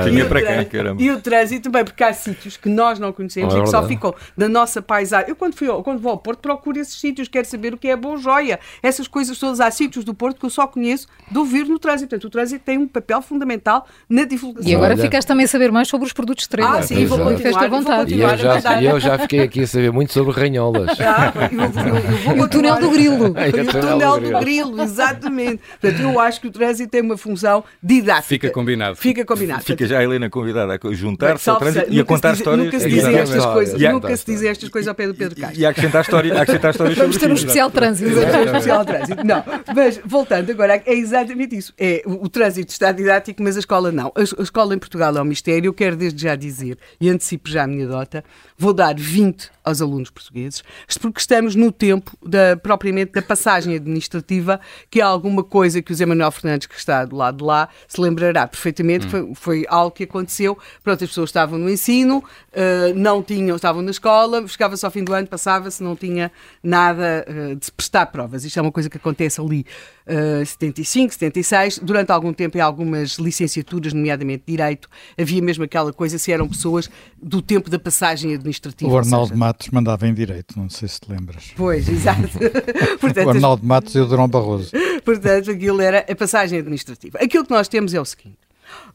tinha 0.04 0.26
para 0.26 0.42
quem, 0.42 0.66
caramba. 0.66 1.02
E 1.02 1.12
o 1.12 1.22
trânsito 1.22 1.70
também, 1.70 1.84
porque 1.86 2.04
há 2.04 2.14
sítios 2.14 2.43
sítios 2.44 2.58
que 2.58 2.70
nós 2.70 3.00
não 3.00 3.12
conhecemos 3.14 3.56
é 3.56 3.60
e 3.60 3.62
que 3.64 3.70
só 3.70 3.86
ficam 3.88 4.14
da 4.38 4.50
nossa 4.50 4.82
paisagem. 4.82 5.30
Eu, 5.30 5.36
quando, 5.36 5.56
fui, 5.56 5.68
quando 5.84 6.00
vou 6.00 6.12
ao 6.12 6.18
Porto, 6.18 6.40
procuro 6.40 6.80
esses 6.80 7.00
sítios, 7.00 7.28
quero 7.28 7.48
saber 7.48 7.74
o 7.74 7.78
que 7.78 7.88
é 7.88 7.96
Boa 7.96 8.18
Joia. 8.18 8.60
Essas 8.82 9.08
coisas 9.08 9.38
todas. 9.40 9.60
Há 9.60 9.72
sítios 9.72 10.04
do 10.04 10.14
Porto 10.14 10.40
que 10.40 10.46
eu 10.46 10.50
só 10.50 10.68
conheço 10.68 11.08
de 11.30 11.38
ouvir 11.38 11.66
no 11.66 11.80
trânsito. 11.80 12.10
Portanto, 12.10 12.26
o 12.26 12.30
trânsito 12.30 12.64
tem 12.66 12.78
um 12.78 12.88
papel 12.88 13.22
fundamental 13.22 13.88
na 14.10 14.26
divulgação. 14.26 14.70
E 14.70 14.76
agora 14.76 14.98
ficaste 14.98 15.28
também 15.28 15.46
a 15.46 15.48
saber 15.48 15.72
mais 15.72 15.88
sobre 15.88 16.06
os 16.06 16.14
produtos 16.14 16.44
estrela. 16.44 16.80
Ah, 16.80 16.82
sim, 16.82 17.06
vou 17.06 17.20
continuar, 17.20 17.70
vou 17.70 17.84
continuar. 17.84 18.10
E 18.10 18.20
eu, 18.20 18.38
já, 18.38 18.84
eu 18.84 19.00
já 19.00 19.18
fiquei 19.20 19.42
aqui 19.42 19.62
a 19.62 19.68
saber 19.68 19.92
muito 19.92 20.12
sobre 20.12 20.34
ranholas. 20.34 20.98
Ah, 21.14 21.32
eu, 21.52 22.32
eu, 22.32 22.38
e 22.38 22.42
o 22.42 22.48
túnel 22.48 22.80
do 22.80 22.90
grilo. 22.90 23.28
E 23.28 23.62
o 23.62 23.66
túnel 23.68 24.20
do 24.20 24.40
grilo, 24.40 24.82
exatamente. 24.82 25.62
Portanto, 25.80 26.02
eu 26.02 26.20
acho 26.20 26.42
que 26.42 26.48
o 26.48 26.52
trânsito 26.52 26.90
tem 26.90 27.02
uma 27.02 27.18
função 27.18 27.64
didática. 27.82 28.24
Fica 28.24 28.50
combinado. 28.50 28.96
Fica 28.96 29.26
combinado. 29.26 29.64
Fica 29.64 29.86
já 29.86 30.00
a 30.00 30.04
Helena 30.04 30.30
convidada 30.30 30.74
a 30.74 30.94
juntar-se 30.94 31.50
ao 31.50 31.58
trânsito 31.58 31.94
e 31.94 32.00
a 32.00 32.06
contar 32.06 32.33
histórias. 32.38 32.66
Nunca 32.66 32.80
se 32.80 32.90
dizem 32.90 33.16
estas 33.16 33.46
coisas, 33.46 33.82
nunca 33.82 34.18
se 34.18 34.26
dizem 34.26 34.50
estas 34.50 34.70
coisas 34.70 34.88
ao 34.88 34.96
pé 34.96 35.08
do 35.08 35.16
Pedro 35.16 35.40
Castro. 35.40 35.60
E 35.60 35.66
acrescentar 35.66 36.02
história, 36.02 36.42
acrescentar 36.42 36.72
histórias 36.72 36.98
Vamos 36.98 37.18
ter 37.18 37.32
um 37.32 37.34
especial 37.34 37.72
trânsito. 37.72 38.20
um 38.20 38.44
especial 38.46 38.86
trânsito. 38.86 39.24
Não, 39.24 39.44
mas 39.76 40.00
voltando 40.06 40.50
agora, 40.52 40.82
é 40.86 40.94
exatamente 40.94 41.58
isso. 41.58 41.74
É, 41.78 42.04
o, 42.06 42.26
o 42.26 42.30
trânsito 42.30 42.72
está 42.72 42.92
didático, 42.92 43.42
mas 43.42 43.56
a 43.56 43.60
escola 43.60 43.92
não. 43.92 44.12
A, 44.16 44.22
a 44.22 44.44
escola 44.44 44.74
em 44.76 44.80
Portugal 44.80 45.16
é 45.18 45.22
um 45.22 45.26
mistério. 45.26 45.70
Eu 45.70 45.74
quero 45.74 45.96
desde 45.96 46.22
já 46.22 46.36
dizer, 46.36 46.78
e 47.00 47.10
antecipo 47.10 47.50
já 47.50 47.64
a 47.64 47.68
minha 47.68 47.88
dota, 47.88 48.24
vou 48.58 48.74
dar 48.74 48.96
20 48.96 49.52
aos 49.64 49.82
alunos 49.82 50.10
portugueses, 50.10 50.64
porque 51.00 51.20
estamos 51.20 51.56
no 51.56 51.72
tempo 51.72 52.18
da, 52.26 52.58
propriamente 52.58 53.14
da 53.14 53.22
passagem 53.22 53.76
administrativa, 53.76 54.60
que 54.90 55.00
é 55.00 55.04
alguma 55.04 55.44
coisa 55.44 55.82
que 55.82 55.92
o 55.92 55.96
Zé 55.96 56.06
Manuel 56.06 56.32
Fernandes, 56.32 56.68
que 56.68 56.76
está 56.76 57.06
do 57.06 57.16
lado 57.16 57.38
de 57.38 57.44
lá, 57.44 57.70
se 57.88 58.00
lembrará 58.00 58.48
perfeitamente. 58.48 59.08
Hum. 59.08 59.10
Foi, 59.10 59.34
foi, 59.36 59.66
algo 59.70 59.92
que 59.92 60.04
aconteceu. 60.04 60.58
Pronto, 60.84 61.04
as 61.04 61.10
pessoas 61.10 61.30
estavam 61.30 61.58
no 61.58 61.70
ensino, 61.70 62.18
uh, 62.18 62.94
não 62.96 63.24
tinham, 63.24 63.56
estavam 63.56 63.82
na 63.82 63.92
escola, 63.92 64.46
chegava-se 64.48 64.86
ao 64.86 64.92
fim 64.92 65.04
do 65.04 65.14
ano, 65.14 65.28
passava-se, 65.28 65.82
não 65.82 65.96
tinha 65.96 66.32
nada 66.62 67.26
uh, 67.28 67.56
de 67.56 67.72
prestar 67.72 68.08
provas. 68.08 68.44
Isto 68.44 68.60
é 68.60 68.62
uma 68.62 68.72
coisa 68.72 68.90
que 68.90 68.98
acontece 68.98 69.40
ali 69.40 69.66
uh, 70.08 70.46
75, 70.46 71.14
76. 71.14 71.80
Durante 71.80 72.12
algum 72.12 72.34
tempo, 72.34 72.58
em 72.58 72.62
algumas 72.62 73.18
licenciaturas, 73.18 73.94
nomeadamente 73.94 74.44
Direito, 74.46 74.90
havia 75.18 75.42
mesmo 75.42 75.64
aquela 75.64 75.94
coisa 75.94 76.18
se 76.18 76.32
eram 76.32 76.48
pessoas 76.48 76.90
do 77.22 77.42
tempo 77.42 77.70
da 77.70 77.80
passagem 77.80 78.34
administrativa. 78.34 78.92
O 78.92 78.98
Arnaldo 78.98 79.30
seja... 79.30 79.40
Matos 79.54 79.70
mandava 79.70 80.08
em 80.08 80.14
Direito, 80.14 80.58
não 80.58 80.68
sei 80.68 80.88
se 80.88 81.00
te 81.00 81.12
lembras. 81.12 81.54
Pois, 81.56 81.88
exato. 81.88 82.28
Portanto, 83.00 83.28
o 83.28 83.30
Arnaldo 83.30 83.66
Matos 83.66 83.94
e 83.94 84.00
o 84.00 84.06
Durão 84.08 84.28
Barroso. 84.28 84.72
Portanto, 85.06 85.52
aquilo 85.52 85.80
era 85.80 86.00
a 86.10 86.16
passagem 86.16 86.58
administrativa. 86.58 87.20
Aquilo 87.20 87.46
que 87.46 87.52
nós 87.52 87.68
temos 87.68 87.94
é 87.94 88.02
o 88.02 88.06
seguinte. 88.06 88.40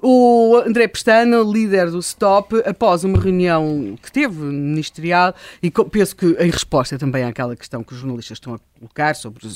O 0.02 0.56
André 0.66 0.88
Pestana, 0.88 1.38
líder 1.38 1.92
do 1.92 2.02
STOP, 2.02 2.60
após 2.66 3.04
uma 3.04 3.20
reunião 3.20 3.96
que 4.02 4.10
teve 4.10 4.34
ministerial, 4.34 5.32
e 5.62 5.70
penso 5.70 6.16
que 6.16 6.26
em 6.40 6.50
resposta 6.50 6.98
também 6.98 7.22
àquela 7.22 7.54
questão 7.54 7.84
que 7.84 7.92
os 7.92 8.00
jornalistas 8.00 8.36
estão 8.36 8.54
a 8.54 8.60
colocar 8.78 9.14
sobre 9.14 9.46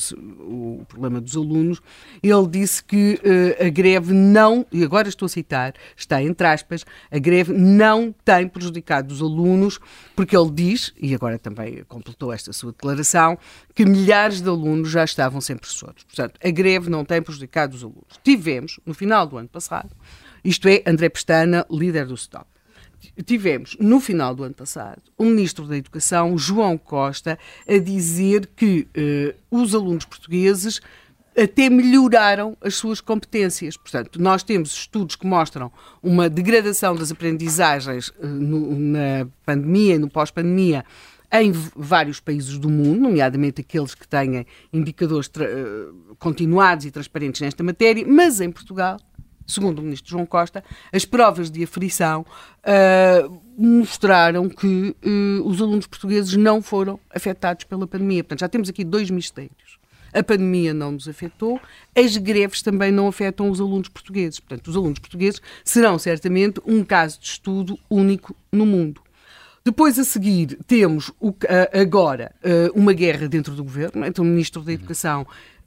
o 0.40 0.84
problema 0.88 1.20
dos 1.20 1.36
alunos, 1.36 1.80
ele 2.22 2.46
disse 2.48 2.82
que 2.82 3.20
uh, 3.22 3.66
a 3.66 3.68
greve 3.70 4.12
não, 4.12 4.66
e 4.72 4.82
agora 4.82 5.08
estou 5.08 5.26
a 5.26 5.28
citar, 5.28 5.74
está 5.96 6.22
entre 6.22 6.46
aspas, 6.46 6.84
a 7.10 7.18
greve 7.18 7.52
não 7.52 8.14
tem 8.24 8.48
prejudicado 8.48 9.12
os 9.12 9.22
alunos, 9.22 9.78
porque 10.14 10.36
ele 10.36 10.50
diz, 10.50 10.92
e 11.00 11.14
agora 11.14 11.38
também 11.38 11.84
completou 11.88 12.32
esta 12.32 12.52
sua 12.52 12.72
declaração, 12.72 13.38
que 13.74 13.84
milhares 13.84 14.40
de 14.40 14.48
alunos 14.48 14.90
já 14.90 15.04
estavam 15.04 15.40
sem 15.40 15.56
professores. 15.56 16.04
Portanto, 16.04 16.38
a 16.42 16.50
greve 16.50 16.90
não 16.90 17.04
tem 17.04 17.22
prejudicado 17.22 17.74
os 17.74 17.82
alunos. 17.82 18.20
Tivemos, 18.22 18.78
no 18.84 18.94
final 18.94 19.26
do 19.26 19.38
ano 19.38 19.48
passado, 19.48 19.90
isto 20.44 20.68
é, 20.68 20.82
André 20.86 21.08
Pestana, 21.08 21.64
líder 21.70 22.06
do 22.06 22.16
STOP. 22.16 22.51
Tivemos, 23.24 23.76
no 23.80 24.00
final 24.00 24.34
do 24.34 24.44
ano 24.44 24.54
passado, 24.54 25.02
o 25.18 25.24
Ministro 25.24 25.66
da 25.66 25.76
Educação, 25.76 26.36
João 26.38 26.78
Costa, 26.78 27.38
a 27.68 27.78
dizer 27.78 28.48
que 28.54 28.86
uh, 28.96 29.34
os 29.62 29.74
alunos 29.74 30.04
portugueses 30.04 30.80
até 31.36 31.70
melhoraram 31.70 32.56
as 32.60 32.74
suas 32.74 33.00
competências. 33.00 33.76
Portanto, 33.76 34.20
nós 34.20 34.42
temos 34.42 34.72
estudos 34.72 35.16
que 35.16 35.26
mostram 35.26 35.72
uma 36.02 36.28
degradação 36.28 36.94
das 36.94 37.10
aprendizagens 37.10 38.08
uh, 38.08 38.26
no, 38.26 38.78
na 38.78 39.26
pandemia 39.44 39.94
e 39.94 39.98
no 39.98 40.08
pós-pandemia 40.08 40.84
em 41.32 41.50
vários 41.74 42.20
países 42.20 42.58
do 42.58 42.68
mundo, 42.68 43.00
nomeadamente 43.00 43.62
aqueles 43.62 43.94
que 43.94 44.06
têm 44.06 44.46
indicadores 44.70 45.28
uh, 45.28 46.14
continuados 46.18 46.84
e 46.84 46.90
transparentes 46.90 47.40
nesta 47.40 47.62
matéria, 47.62 48.04
mas 48.06 48.40
em 48.40 48.50
Portugal 48.50 48.98
segundo 49.46 49.78
o 49.80 49.82
ministro 49.82 50.10
João 50.10 50.26
Costa, 50.26 50.64
as 50.92 51.04
provas 51.04 51.50
de 51.50 51.62
aferição 51.62 52.24
uh, 52.64 53.42
mostraram 53.56 54.48
que 54.48 54.94
uh, 55.04 55.46
os 55.46 55.60
alunos 55.60 55.86
portugueses 55.86 56.36
não 56.36 56.62
foram 56.62 56.98
afetados 57.10 57.64
pela 57.64 57.86
pandemia. 57.86 58.24
Portanto, 58.24 58.40
já 58.40 58.48
temos 58.48 58.68
aqui 58.68 58.84
dois 58.84 59.10
mistérios. 59.10 59.78
A 60.12 60.22
pandemia 60.22 60.74
não 60.74 60.92
nos 60.92 61.08
afetou, 61.08 61.58
as 61.96 62.16
greves 62.18 62.60
também 62.60 62.92
não 62.92 63.08
afetam 63.08 63.48
os 63.50 63.60
alunos 63.60 63.88
portugueses. 63.88 64.38
Portanto, 64.40 64.68
os 64.68 64.76
alunos 64.76 64.98
portugueses 64.98 65.40
serão 65.64 65.98
certamente 65.98 66.60
um 66.66 66.84
caso 66.84 67.18
de 67.18 67.26
estudo 67.26 67.78
único 67.88 68.36
no 68.52 68.66
mundo. 68.66 69.00
Depois, 69.64 69.98
a 69.98 70.04
seguir, 70.04 70.58
temos 70.66 71.10
o, 71.18 71.32
agora 71.72 72.34
uma 72.74 72.92
guerra 72.92 73.28
dentro 73.28 73.54
do 73.54 73.62
governo. 73.62 74.04
Então, 74.04 74.24
o 74.24 74.28
Ministro 74.28 74.60
da 74.60 74.72
Educação 74.72 75.24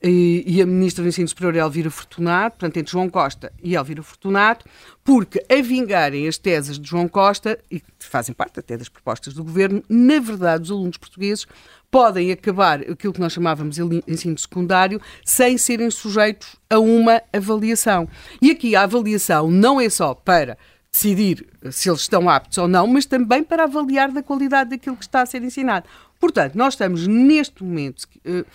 e, 0.07 0.61
a 0.61 0.65
Ministra 0.65 1.03
do 1.03 1.07
Ensino 1.07 1.27
Superior, 1.27 1.55
Elvira 1.55 1.89
Fortunato, 1.89 2.57
portanto, 2.57 2.77
entre 2.77 2.91
João 2.91 3.09
Costa 3.09 3.51
e 3.63 3.75
Elvira 3.75 4.03
Fortunato, 4.03 4.65
porque 5.03 5.43
a 5.49 5.61
vingarem 5.61 6.27
as 6.27 6.37
teses 6.37 6.77
de 6.77 6.87
João 6.87 7.07
Costa, 7.07 7.57
e 7.71 7.79
que 7.79 7.87
fazem 7.99 8.33
parte 8.33 8.59
até 8.59 8.77
das 8.77 8.87
propostas 8.87 9.33
do 9.33 9.43
Governo, 9.43 9.83
na 9.89 10.19
verdade, 10.19 10.63
os 10.63 10.71
alunos 10.71 10.97
portugueses 10.97 11.47
podem 11.89 12.31
acabar 12.31 12.81
aquilo 12.81 13.13
que 13.13 13.19
nós 13.19 13.33
chamávamos 13.33 13.77
de 13.77 14.03
ensino 14.07 14.37
secundário 14.37 15.01
sem 15.23 15.57
serem 15.57 15.89
sujeitos 15.89 16.55
a 16.69 16.77
uma 16.77 17.21
avaliação. 17.33 18.07
E 18.41 18.51
aqui 18.51 18.75
a 18.75 18.83
avaliação 18.83 19.49
não 19.49 19.79
é 19.79 19.89
só 19.89 20.13
para 20.13 20.57
decidir 20.91 21.47
se 21.71 21.89
eles 21.89 22.01
estão 22.01 22.29
aptos 22.29 22.57
ou 22.57 22.67
não, 22.67 22.85
mas 22.85 23.05
também 23.05 23.43
para 23.43 23.63
avaliar 23.63 24.11
da 24.11 24.21
qualidade 24.21 24.69
daquilo 24.69 24.95
que 24.95 25.03
está 25.03 25.21
a 25.21 25.25
ser 25.25 25.41
ensinado. 25.41 25.87
Portanto, 26.19 26.55
nós 26.55 26.73
estamos 26.73 27.07
neste 27.07 27.63
momento 27.63 28.03
uh, 28.25 28.45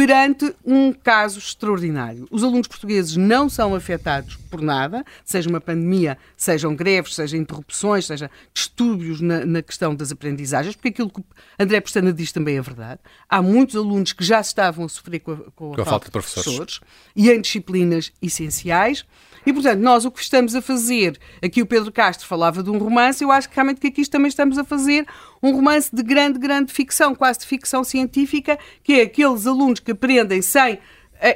perante 0.00 0.54
um 0.64 0.94
caso 0.94 1.38
extraordinário. 1.38 2.26
Os 2.30 2.42
alunos 2.42 2.66
portugueses 2.66 3.16
não 3.16 3.50
são 3.50 3.74
afetados 3.74 4.34
por 4.50 4.62
nada, 4.62 5.04
seja 5.22 5.50
uma 5.50 5.60
pandemia, 5.60 6.16
sejam 6.38 6.74
greves, 6.74 7.14
seja 7.14 7.36
interrupções, 7.36 8.06
seja 8.06 8.30
distúrbios 8.54 9.20
na, 9.20 9.44
na 9.44 9.60
questão 9.60 9.94
das 9.94 10.10
aprendizagens, 10.10 10.74
porque 10.74 10.88
aquilo 10.88 11.10
que 11.10 11.22
André 11.58 11.82
Pestana 11.82 12.14
diz 12.14 12.32
também 12.32 12.56
é 12.56 12.62
verdade. 12.62 12.98
Há 13.28 13.42
muitos 13.42 13.76
alunos 13.76 14.14
que 14.14 14.24
já 14.24 14.40
estavam 14.40 14.86
a 14.86 14.88
sofrer 14.88 15.20
com 15.20 15.32
a, 15.32 15.36
com 15.36 15.72
a, 15.74 15.76
com 15.76 15.82
a 15.82 15.84
falta 15.84 16.06
de 16.06 16.12
professores. 16.12 16.44
professores 16.44 16.80
e 17.14 17.30
em 17.30 17.38
disciplinas 17.38 18.10
essenciais. 18.22 19.04
E, 19.44 19.52
portanto, 19.52 19.80
nós 19.80 20.04
o 20.04 20.10
que 20.10 20.20
estamos 20.20 20.54
a 20.54 20.62
fazer, 20.62 21.18
aqui 21.42 21.62
o 21.62 21.66
Pedro 21.66 21.90
Castro 21.92 22.26
falava 22.26 22.62
de 22.62 22.70
um 22.70 22.78
romance, 22.78 23.22
eu 23.22 23.30
acho 23.30 23.48
que 23.48 23.54
realmente 23.54 23.80
que 23.80 23.86
aqui 23.86 24.08
também 24.08 24.28
estamos 24.28 24.58
a 24.58 24.64
fazer 24.64 25.06
um 25.42 25.52
romance 25.52 25.94
de 25.94 26.02
grande, 26.02 26.38
grande 26.38 26.72
ficção, 26.72 27.14
quase 27.14 27.40
de 27.40 27.46
ficção 27.46 27.82
científica, 27.82 28.58
que 28.82 28.94
é 28.94 29.02
aqueles 29.02 29.46
alunos 29.46 29.80
que 29.80 29.92
aprendem 29.92 30.42
sem 30.42 30.78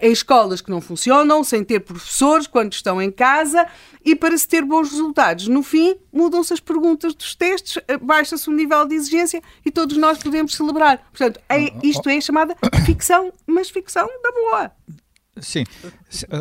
em 0.03 0.13
escolas 0.13 0.61
que 0.61 0.71
não 0.71 0.81
funcionam, 0.81 1.45
sem 1.45 1.63
ter 1.63 1.81
professores 1.81 2.47
quando 2.47 2.73
estão 2.73 3.01
em 3.01 3.11
casa 3.11 3.67
e 4.05 4.17
para 4.17 4.37
se 4.37 4.49
ter 4.49 4.65
bons 4.65 4.91
resultados. 4.91 5.47
No 5.49 5.63
fim, 5.63 5.97
mudam-se 6.13 6.55
as 6.55 6.61
perguntas 6.61 7.15
dos 7.15 7.35
testes, 7.35 7.83
baixa-se 8.01 8.49
o 8.49 8.53
nível 8.53 8.87
de 8.87 8.95
exigência 8.95 9.43
e 9.65 9.71
todos 9.71 9.97
nós 9.97 10.19
podemos 10.19 10.55
celebrar. 10.55 10.99
Portanto, 11.11 11.41
é, 11.49 11.73
isto 11.83 12.09
é 12.09 12.21
chamada 12.21 12.57
ficção, 12.87 13.33
mas 13.47 13.71
ficção 13.71 14.09
da 14.23 14.33
boa. 14.33 14.73
Sim, 15.41 15.65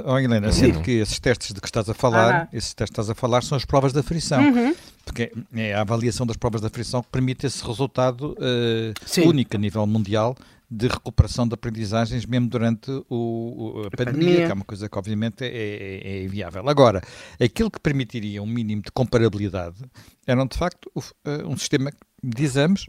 oh, 0.05 0.19
Helena, 0.19 0.51
sendo 0.51 0.81
que 0.81 0.91
esses 0.91 1.19
testes 1.19 1.53
de 1.53 1.59
que 1.59 1.67
estás 1.67 1.89
a 1.89 1.93
falar, 1.93 2.47
esses 2.53 2.73
testes 2.73 2.95
que 2.95 3.01
estás 3.01 3.09
a 3.09 3.15
falar 3.15 3.41
são 3.41 3.55
as 3.55 3.65
provas 3.65 3.91
da 3.91 4.03
frição, 4.03 4.41
uhum. 4.41 4.75
porque 5.03 5.31
é 5.55 5.73
a 5.73 5.81
avaliação 5.81 6.25
das 6.25 6.37
provas 6.37 6.61
da 6.61 6.69
frição 6.69 7.01
que 7.01 7.09
permite 7.09 7.45
esse 7.45 7.65
resultado 7.65 8.35
uh, 8.37 9.27
único 9.27 9.55
a 9.55 9.59
nível 9.59 9.85
mundial 9.87 10.35
de 10.69 10.87
recuperação 10.87 11.47
de 11.47 11.53
aprendizagens 11.53 12.25
mesmo 12.25 12.47
durante 12.47 12.89
o, 12.91 13.03
o 13.09 13.81
a, 13.85 13.91
pandemia, 13.91 14.13
pandemia, 14.13 14.45
que 14.45 14.51
é 14.51 14.53
uma 14.53 14.65
coisa 14.65 14.89
que 14.89 14.97
obviamente 14.97 15.43
é, 15.43 15.47
é, 15.47 16.07
é, 16.07 16.23
inviável. 16.23 16.67
Agora, 16.67 17.01
aquilo 17.39 17.69
que 17.69 17.79
permitiria 17.79 18.41
um 18.41 18.47
mínimo 18.47 18.81
de 18.81 18.91
comparabilidade 18.91 19.83
era 20.25 20.43
de 20.45 20.57
facto 20.57 20.91
eh, 20.95 21.43
um 21.45 21.55
sistema 21.57 21.91
de 22.23 22.43
exames 22.43 22.87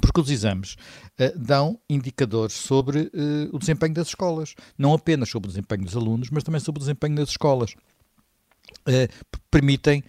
porque 0.00 0.20
os 0.20 0.30
exames 0.30 0.74
uh, 1.18 1.38
dão 1.38 1.78
indicadores 1.88 2.54
sobre 2.54 3.00
uh, 3.02 3.50
o 3.52 3.58
desempenho 3.58 3.94
das 3.94 4.08
escolas, 4.08 4.54
não 4.76 4.92
apenas 4.94 5.28
sobre 5.28 5.48
o 5.48 5.52
desempenho 5.52 5.84
dos 5.84 5.96
alunos, 5.96 6.30
mas 6.30 6.42
também 6.42 6.60
sobre 6.60 6.78
o 6.78 6.80
desempenho 6.80 7.16
das 7.16 7.30
escolas. 7.30 7.74
Uh, 8.82 9.06
permitem, 9.50 10.02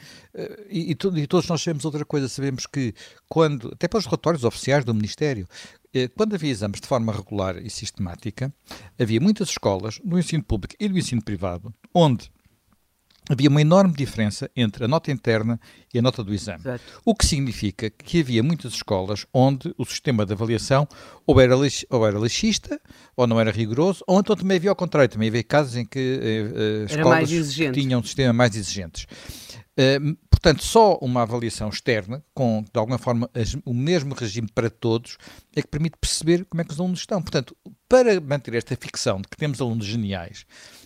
e, 0.70 0.92
e, 0.92 1.22
e, 1.22 1.28
todos 1.28 1.48
nós 1.48 1.62
sabemos 1.62 1.86
outra 1.86 2.06
coisa, 2.06 2.30
sabemos 2.30 2.66
que 2.66 2.94
quando, 3.28 3.70
até 3.74 3.88
para 3.88 4.00
os 4.00 4.06
relatórios 4.06 4.44
oficiais 4.44 4.86
do 4.86 4.94
Ministério, 4.94 5.48
quando 6.16 6.34
havia 6.34 6.50
exames 6.50 6.80
de 6.80 6.88
forma 6.88 7.12
regular 7.12 7.58
e 7.58 7.70
sistemática, 7.70 8.52
havia 8.98 9.20
muitas 9.20 9.50
escolas, 9.50 10.00
no 10.04 10.18
ensino 10.18 10.44
público 10.44 10.75
e 10.80 10.88
no 10.88 10.98
ensino 10.98 11.22
privado, 11.22 11.74
onde 11.94 12.32
havia 13.30 13.50
uma 13.50 13.62
enorme 13.62 13.94
diferença 13.94 14.50
entre 14.56 14.86
a 14.86 14.88
nota 14.88 15.12
interna 15.12 15.60
e 15.94 16.00
a 16.00 16.01
nota 16.01 16.24
do 16.24 16.34
exame. 16.34 16.60
Exato. 16.60 16.84
O 17.06 17.15
que 17.15 17.25
significa 17.25 17.89
que 17.89 18.20
havia 18.20 18.44
muitas 18.44 18.74
escolas 18.74 19.25
onde 19.34 19.74
o 19.77 19.86
sistema 19.86 20.25
de 20.25 20.34
avaliação 20.34 20.88
ou 21.25 21.39
era, 21.39 21.56
lix, 21.56 21.86
ou 21.89 22.06
era 22.06 22.20
laxista, 22.20 22.80
ou 23.15 23.27
não 23.27 23.39
era 23.39 23.51
rigoroso, 23.51 24.03
ou 24.08 24.20
então 24.20 24.36
também 24.36 24.58
havia 24.58 24.70
ao 24.70 24.75
contrário, 24.75 25.10
também 25.10 25.30
havia 25.30 25.44
casos 25.44 25.75
em 25.75 25.86
que 25.86 26.20
uh, 26.20 26.86
escolas 26.86 27.30
tinham 27.74 28.00
um 28.00 28.03
sistema 28.03 28.34
mais 28.34 28.56
exigentes. 28.56 29.06
Uh, 29.74 30.15
portanto, 30.30 30.63
só 30.63 30.98
uma 31.01 31.22
avaliação 31.22 31.70
externa, 31.70 32.24
com 32.34 32.63
de 32.63 32.77
alguma 32.77 32.98
forma 32.98 33.30
as, 33.34 33.56
o 33.65 33.74
mesmo 33.74 34.13
regime 34.13 34.48
para 34.53 34.70
todos, 34.70 35.18
é 35.56 35.62
que 35.62 35.68
permite 35.68 35.98
perceber 36.00 36.46
como 36.46 36.62
é 36.62 36.65
que 36.65 36.72
os 36.72 36.80
alunos 36.80 37.00
estão. 37.00 37.22
Portanto, 37.22 37.56
para 37.88 38.20
manter 38.20 38.56
esta 38.56 38.75
ficção 38.75 39.22
de 39.22 39.27
que 39.27 39.38
temos 39.38 39.62
alunos 39.62 39.86
geniais, 39.86 40.46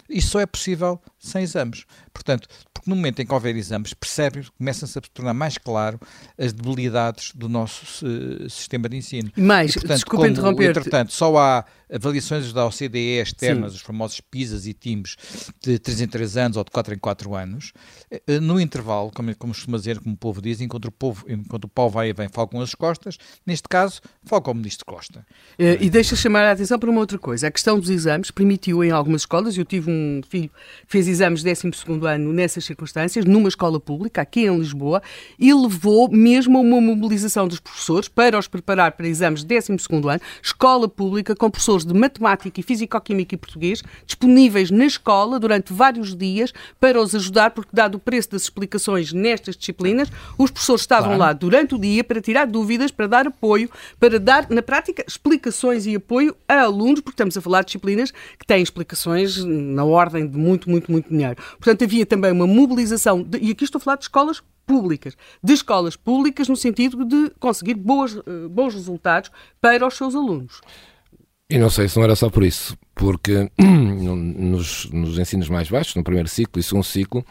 isso 0.10 0.30
só 0.30 0.40
é 0.40 0.46
possível 0.46 1.02
sem 1.20 1.44
exames. 1.44 1.86
Portanto, 2.14 2.48
porque 2.74 2.90
no 2.90 2.96
momento 2.96 3.22
em 3.22 3.26
que 3.26 3.34
houver 3.34 3.56
exames, 3.56 3.94
percebem, 3.94 4.44
começam-se 4.58 4.98
a 4.98 5.02
tornar 5.14 5.34
mais 5.34 5.58
claro 5.58 6.00
as 6.38 6.54
debilidades 6.54 7.32
do 7.34 7.50
nosso 7.50 8.06
uh, 8.06 8.50
sistema 8.50 8.88
de 8.88 8.98
ensino. 8.98 9.32
Mais, 9.36 9.72
e, 9.72 9.74
portanto, 9.76 9.98
desculpa 9.98 10.28
interromper. 10.28 10.70
Entretanto, 10.70 11.14
só 11.14 11.36
há 11.38 11.66
avaliações 11.92 12.52
da 12.52 12.66
OCDE 12.66 13.22
externas, 13.22 13.72
Sim. 13.72 13.78
os 13.78 13.82
famosos 13.82 14.20
PISAs 14.20 14.66
e 14.66 14.74
TIMS, 14.74 15.16
de 15.62 15.80
3 15.80 16.02
em 16.02 16.08
3 16.08 16.38
anos 16.38 16.58
ou 16.58 16.64
de 16.64 16.72
4 16.72 16.94
em 16.94 16.98
4 16.98 17.36
anos. 17.36 17.72
Eh, 18.12 18.40
no 18.40 18.60
intervalo, 18.60 19.12
como, 19.14 19.34
como 19.36 19.54
costuma 19.54 19.78
dizer, 19.78 20.00
como 20.00 20.16
o 20.16 20.18
povo 20.18 20.42
diz, 20.42 20.60
enquanto 20.60 20.86
o, 20.86 20.92
povo, 20.92 21.26
enquanto 21.30 21.66
o 21.66 21.70
pau 21.70 21.90
vai 21.90 22.10
e 22.10 22.14
vem, 22.14 22.28
fala 22.28 22.48
com 22.48 22.62
as 22.62 22.76
costas, 22.76 23.18
neste 23.46 23.68
caso, 23.70 24.02
fala 24.24 24.42
com 24.42 24.52
o 24.52 24.56
Ministro 24.56 24.86
Costa. 24.86 25.26
Uh, 25.58 25.82
e 25.82 25.90
deixa 25.90 26.16
chamar 26.16 26.44
a 26.44 26.52
atenção 26.52 26.78
para 26.78 26.90
uma 26.90 27.00
outra 27.00 27.18
coisa. 27.18 27.48
A 27.48 27.52
questão 27.52 27.80
dos 27.80 27.90
exames 27.90 28.32
permitiu 28.32 28.84
em 28.84 28.92
algumas 28.92 29.22
escolas, 29.22 29.58
eu 29.58 29.66
tive 29.66 29.90
um 29.90 29.97
filho 30.28 30.50
que 30.86 30.92
fez 30.92 31.08
exames 31.08 31.44
12 31.44 31.72
ano 32.06 32.34
nessas 32.34 32.66
circunstâncias, 32.66 33.26
numa 33.26 33.50
escola 33.50 33.80
pública, 33.80 34.22
aqui 34.22 34.46
em 34.46 34.58
Lisboa, 34.58 35.02
e 35.38 35.54
levou 35.54 36.10
mesmo 36.10 36.58
a 36.58 36.62
uma 36.62 36.82
mobilização 36.82 37.48
dos 37.48 37.60
professores 37.60 38.08
para 38.08 38.38
os 38.38 38.48
preparar 38.48 38.94
para 38.94 39.08
exames 39.08 39.44
de 39.44 39.56
12 39.56 39.72
ano, 40.10 40.22
escola 40.42 40.88
pública, 40.88 41.36
com 41.36 41.50
professores 41.50 41.86
de 41.86 41.94
matemática 41.94 42.60
e 42.60 42.64
físico-química 42.64 43.36
e 43.36 43.38
português 43.38 43.84
disponíveis 44.06 44.72
na 44.72 44.86
escola 44.86 45.40
durante 45.40 45.74
vários 45.74 46.16
dias 46.16 46.54
para 46.80 47.02
os 47.02 47.14
ajudar, 47.16 47.52
porque, 47.52 47.72
dado 47.74 47.96
o 47.96 48.00
preço 48.00 48.32
das 48.32 48.44
explicações 48.44 49.14
nestas 49.14 49.56
disciplinas, 49.56 50.10
os 50.38 50.52
professores 50.52 50.82
estavam 50.82 51.16
claro. 51.16 51.20
lá 51.20 51.34
durante 51.34 51.76
o 51.76 51.80
dia 51.80 52.04
para 52.04 52.22
tirar 52.22 52.46
dúvidas, 52.48 52.92
para 52.92 53.08
dar 53.08 53.28
apoio, 53.28 53.70
para 54.00 54.20
dar, 54.20 54.50
na 54.50 54.62
prática, 54.62 55.04
explicações 55.08 55.86
e 55.86 55.96
apoio 55.96 56.36
a 56.48 56.62
alunos, 56.62 57.02
porque 57.02 57.16
estamos 57.16 57.38
a 57.38 57.42
falar 57.42 57.62
de 57.62 57.68
disciplinas 57.68 58.12
que 58.12 58.46
têm 58.46 58.62
explicações 58.62 59.44
na 59.44 59.84
ordem 59.90 60.28
de 60.28 60.38
muito, 60.38 60.70
muito, 60.70 60.92
muito 60.92 61.10
dinheiro. 61.10 61.36
Portanto, 61.54 61.84
havia 61.84 62.06
também 62.06 62.32
uma 62.32 62.48
mobilização, 62.48 63.24
de, 63.24 63.38
e 63.40 63.52
aqui 63.52 63.64
estou 63.64 63.80
a 63.80 63.82
falar 63.82 63.98
de 63.98 64.04
escolas 64.04 64.42
públicas, 64.66 65.16
de 65.42 65.54
escolas 65.54 65.96
públicas 65.96 66.48
no 66.50 66.56
sentido 66.56 67.06
de 67.06 67.32
conseguir 67.40 67.76
boas, 67.76 68.16
eh, 68.18 68.48
bons 68.50 68.74
resultados 68.74 69.32
para 69.62 69.88
os 69.88 69.96
seus 69.96 70.14
alunos. 70.14 70.62
E 71.50 71.58
não 71.58 71.70
sei 71.70 71.88
se 71.88 71.96
não 71.96 72.04
era 72.04 72.16
só 72.16 72.30
por 72.30 72.44
isso, 72.44 72.78
porque 72.94 73.50
nos, 73.58 74.90
nos 74.92 75.18
ensinos 75.18 75.48
mais 75.48 75.70
baixos, 75.70 75.96
no 75.96 76.04
primeiro 76.04 76.28
ciclo 76.28 76.60
e 76.60 76.64
segundo 76.64 76.84
ciclo, 76.84 77.26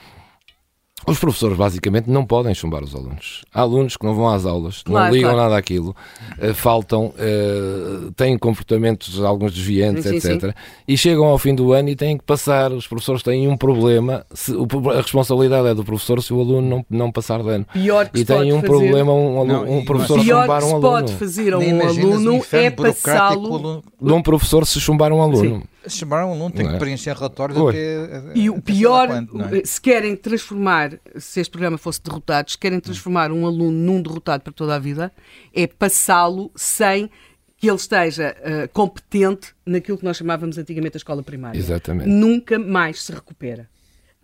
os 1.04 1.18
professores 1.18 1.56
basicamente 1.56 2.08
não 2.08 2.24
podem 2.24 2.54
chumbar 2.54 2.82
os 2.82 2.94
alunos. 2.94 3.44
Há 3.52 3.60
alunos 3.60 3.96
que 3.96 4.04
não 4.04 4.14
vão 4.14 4.28
às 4.28 4.46
aulas, 4.46 4.82
claro, 4.82 5.06
não 5.06 5.14
ligam 5.14 5.30
claro. 5.32 5.48
nada 5.48 5.58
àquilo, 5.58 5.94
uh, 6.38 6.54
faltam, 6.54 7.06
uh, 7.06 8.10
têm 8.12 8.36
comportamentos 8.38 9.22
alguns 9.22 9.52
desviantes, 9.52 10.04
sim, 10.04 10.16
etc. 10.16 10.40
Sim. 10.40 10.52
E 10.88 10.96
chegam 10.96 11.26
ao 11.26 11.38
fim 11.38 11.54
do 11.54 11.72
ano 11.72 11.90
e 11.90 11.96
têm 11.96 12.16
que 12.16 12.24
passar. 12.24 12.72
Os 12.72 12.86
professores 12.86 13.22
têm 13.22 13.46
um 13.46 13.56
problema. 13.56 14.24
Se, 14.32 14.52
a 14.52 15.00
responsabilidade 15.00 15.68
é 15.68 15.74
do 15.74 15.84
professor 15.84 16.22
se 16.22 16.32
o 16.32 16.40
aluno 16.40 16.68
não, 16.68 16.86
não 16.88 17.12
passar 17.12 17.42
de 17.42 17.50
ano. 17.50 17.66
Pior 17.72 18.08
que 18.08 18.20
e 18.20 18.24
tem 18.24 18.52
um 18.52 18.56
fazer... 18.56 18.66
problema 18.66 19.12
um, 19.12 19.40
um, 19.42 19.78
um 19.78 19.84
professor 19.84 20.18
chumbar 20.20 20.64
um 20.64 20.76
aluno. 20.76 20.80
Pior 20.80 21.02
que 21.02 21.08
se 21.10 21.14
pode 21.14 21.18
fazer 21.18 21.52
a 21.52 21.58
um 21.58 21.80
aluno 21.82 22.42
é 22.52 22.70
passá-lo... 22.70 23.82
De 24.00 24.12
um 24.12 24.22
professor 24.22 24.66
se 24.66 24.80
chumbar 24.80 25.12
um 25.12 25.20
aluno. 25.22 25.60
Sim. 25.60 25.62
Chamaram 25.88 26.30
um 26.30 26.32
aluno, 26.32 26.50
tem 26.50 26.66
é? 26.66 26.72
que 26.72 26.78
preencher 26.78 27.14
relatórios 27.14 27.58
até, 27.58 28.32
E 28.34 28.50
o 28.50 28.60
pior, 28.60 29.08
quando, 29.08 29.56
é? 29.56 29.64
se 29.64 29.80
querem 29.80 30.16
transformar, 30.16 30.98
se 31.16 31.40
este 31.40 31.50
programa 31.50 31.78
fosse 31.78 32.02
derrotado, 32.02 32.50
se 32.50 32.58
querem 32.58 32.80
transformar 32.80 33.30
um 33.32 33.46
aluno 33.46 33.72
num 33.72 34.02
derrotado 34.02 34.42
para 34.42 34.52
toda 34.52 34.74
a 34.74 34.78
vida, 34.78 35.12
é 35.54 35.66
passá-lo 35.66 36.50
sem 36.54 37.10
que 37.56 37.68
ele 37.68 37.76
esteja 37.76 38.36
uh, 38.40 38.68
competente 38.72 39.54
naquilo 39.64 39.96
que 39.96 40.04
nós 40.04 40.16
chamávamos 40.16 40.58
antigamente 40.58 40.96
a 40.96 40.98
escola 40.98 41.22
primária. 41.22 41.58
Exatamente. 41.58 42.08
Nunca 42.08 42.58
mais 42.58 43.02
se 43.02 43.12
recupera. 43.12 43.68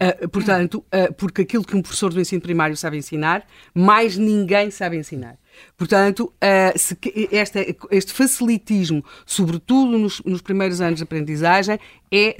Uh, 0.00 0.28
portanto, 0.28 0.85
uh, 0.95 1.12
porque 1.14 1.42
aquilo 1.42 1.64
que 1.64 1.75
um 1.75 1.81
professor 1.81 2.12
do 2.12 2.21
ensino 2.21 2.42
primário 2.42 2.76
sabe 2.76 2.99
ensinar, 2.99 3.47
mais 3.75 4.16
ninguém 4.16 4.71
sabe 4.71 4.97
ensinar. 4.97 5.38
Portanto, 5.76 6.33
se, 6.76 6.97
este, 7.31 7.76
este 7.90 8.12
facilitismo, 8.12 9.04
sobretudo 9.26 9.99
nos, 9.99 10.23
nos, 10.25 10.40
primeiros 10.40 10.81
anos 10.81 10.99
de 10.99 11.04
aprendizagem, 11.04 11.78
é, 12.11 12.37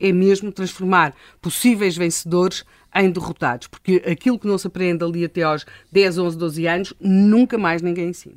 é 0.00 0.12
mesmo 0.12 0.52
transformar 0.52 1.14
possíveis 1.40 1.96
vencedores 1.96 2.64
em 2.94 3.10
derrotados, 3.10 3.66
porque 3.66 4.02
aquilo 4.06 4.38
que 4.38 4.46
não 4.46 4.56
se 4.56 4.66
aprende 4.66 5.04
ali 5.04 5.24
até 5.24 5.42
aos 5.42 5.66
10, 5.90 6.18
11, 6.18 6.38
12 6.38 6.66
anos, 6.66 6.94
nunca 7.00 7.58
mais 7.58 7.82
ninguém 7.82 8.08
ensina. 8.08 8.36